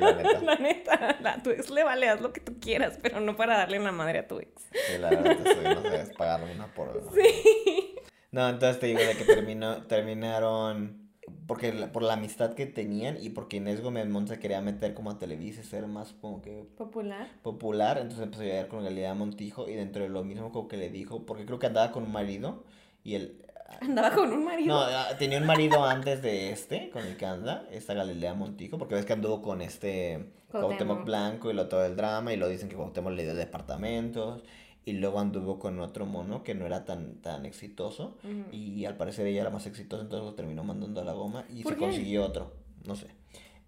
[0.00, 0.40] la neta.
[0.44, 3.76] La neta, tu ex le vale, haz lo que tú quieras, pero no para darle
[3.78, 4.50] en la madre a tu ex.
[4.72, 7.02] Sí, la soy, no sé, es pagarme una por...
[7.14, 7.94] Sí.
[8.34, 11.02] No, entonces te digo de que terminó, terminaron...
[11.46, 14.92] Porque la- por la amistad que tenían y porque Inés Gómez Montt se quería meter
[14.94, 17.28] como a Televisa y ser más como que Popular.
[17.42, 20.76] popular, entonces empezó a llegar con Galilea Montijo y dentro de lo mismo como que
[20.76, 22.64] le dijo, porque creo que andaba con un marido
[23.04, 23.40] y él...
[23.80, 24.74] Andaba con un marido.
[24.74, 28.76] No, ah, tenía un marido antes de este, con el que anda, esta Galilea Montijo,
[28.78, 30.76] porque ves que anduvo con este Cuauhtémoc.
[30.76, 34.42] Cuauhtémoc Blanco y lo todo el drama, y lo dicen que Cuauhtémoc le dio departamentos,
[34.86, 38.54] y luego anduvo con otro mono que no era tan, tan exitoso, Ujú.
[38.54, 41.62] y al parecer ella era más exitosa, entonces lo terminó mandando a la goma y
[41.62, 41.84] ¿Por se qué?
[41.84, 42.52] consiguió otro,
[42.84, 43.06] no sé.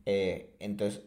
[0.05, 1.03] Eh, entonces,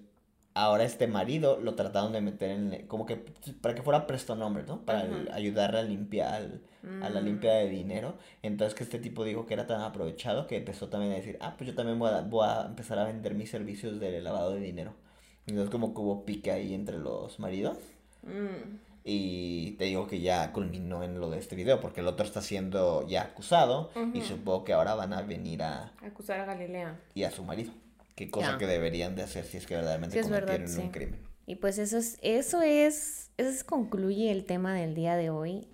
[0.55, 3.16] ahora este marido lo trataron de meter en, como que
[3.62, 4.84] para que fuera prestonombre, ¿no?
[4.84, 5.36] Para el- Ajá.
[5.38, 6.62] ayudarle a limpiar, al-
[7.03, 7.26] a la Mm.
[7.26, 8.18] limpia de dinero.
[8.41, 11.53] Entonces que este tipo dijo que era tan aprovechado que empezó también a decir, ah,
[11.57, 14.60] pues yo también voy a, voy a empezar a vender mis servicios de lavado de
[14.60, 14.93] dinero.
[15.45, 17.78] Entonces como que hubo pique ahí entre los maridos.
[18.24, 18.88] Mm.
[19.12, 22.41] Y te digo que ya culminó en lo de este video, porque el otro está
[22.43, 26.99] siendo ya acusado y supongo que ahora van a venir a, Acusar a Galilea.
[27.16, 27.72] y a su marido.
[28.16, 30.91] Qué cosa que deberían de hacer si es que verdaderamente Sí, es verdad, cometieron un
[30.91, 31.20] crimen.
[31.47, 35.68] Y pues eso es, eso es, eso es- concluye el tema del día de hoy.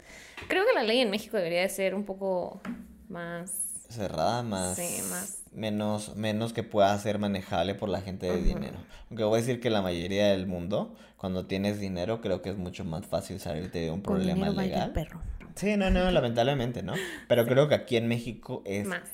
[0.48, 2.62] Creo que la ley en México debería de ser un poco
[3.10, 3.52] más
[3.90, 5.40] Cerrada más, Sí, más.
[5.56, 8.78] Menos menos que pueda ser manejable por la gente de dinero.
[9.10, 12.58] Aunque voy a decir que la mayoría del mundo, cuando tienes dinero, creo que es
[12.58, 14.92] mucho más fácil salirte de un problema el legal.
[14.94, 15.22] perro.
[15.56, 16.94] Sí, no, no, lamentablemente, ¿no?
[17.30, 19.10] Pero creo que aquí en México es Más.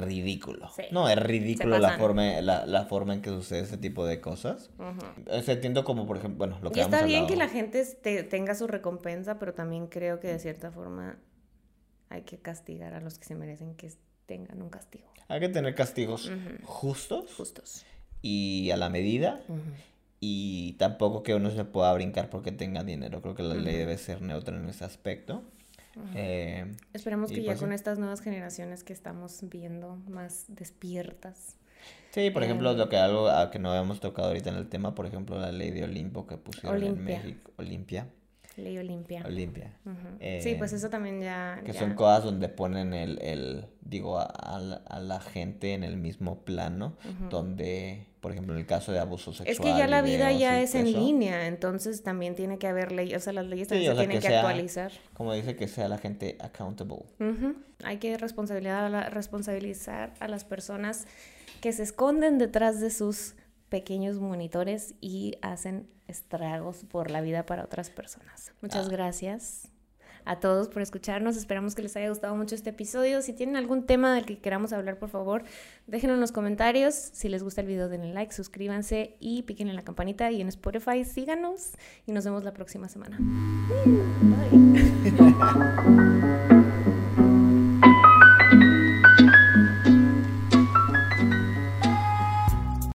[0.00, 0.68] ridículo.
[0.74, 0.82] Sí.
[0.90, 4.70] No, es ridículo la forma, la, la forma en que sucede ese tipo de cosas.
[4.78, 5.36] Ujú.
[5.38, 7.26] O sea, entiendo como, por ejemplo, bueno, lo que Y está bien hablado.
[7.28, 7.84] que la gente
[8.24, 11.18] tenga su recompensa, pero también creo que de cierta forma
[12.08, 13.92] hay que castigar a los que se merecen que
[14.26, 15.06] tengan un castigo.
[15.28, 16.30] Hay que tener castigos
[16.64, 17.84] justos Justos.
[18.22, 19.40] y a la medida.
[20.20, 23.20] Y tampoco que uno se pueda brincar porque tenga dinero.
[23.22, 25.42] Creo que la ley debe ser neutra en ese aspecto.
[26.14, 31.56] Eh, Esperemos que ya pues con estas nuevas generaciones que estamos viendo más despiertas.
[32.10, 32.76] sí, por ejemplo, Em.
[32.78, 35.52] lo que algo a que no habíamos tocado ahorita en el tema, por ejemplo, la
[35.52, 37.16] ley de Olimpo que pusieron Olimpia.
[37.16, 37.52] en México.
[37.56, 38.08] Olimpia.
[38.56, 39.22] Ley Olimpia.
[39.26, 39.72] Olimpia.
[40.20, 41.60] Eh, sí, pues eso también ya.
[41.64, 45.74] Que ya- son cosas donde ponen el, el digo, a, a la, a la gente
[45.74, 46.96] en el mismo plano,
[47.30, 49.48] donde, por ejemplo, en el caso de abuso sexual.
[49.52, 52.92] Es que ya la vida ya es en eso, línea, entonces también tiene que haber
[52.92, 54.92] leyes, o sea, las leyes también se tienen que que, sea- actualizar.
[55.12, 57.04] Como dice que sea la gente accountable.
[57.20, 57.56] Ujú.
[57.84, 61.06] Hay que responsabilidad responsabilizar a las personas
[61.60, 63.34] que se esconden detrás de sus
[63.76, 68.52] pequeños monitores y hacen estragos por la vida para otras personas.
[68.62, 68.90] Muchas Ah.
[68.90, 69.68] gracias
[70.24, 71.36] a todos por escucharnos.
[71.36, 73.20] Esperamos que les haya gustado mucho este episodio.
[73.20, 75.44] Si tienen algún tema del que queramos hablar, por favor,
[75.86, 76.94] déjenlo en los comentarios.
[76.94, 80.30] Si les gusta el video, denle like, suscríbanse y piquen en la campanita.
[80.30, 81.72] Y en Spotify, síganos
[82.06, 83.18] y nos vemos la próxima semana.
[84.22, 85.16] Bye.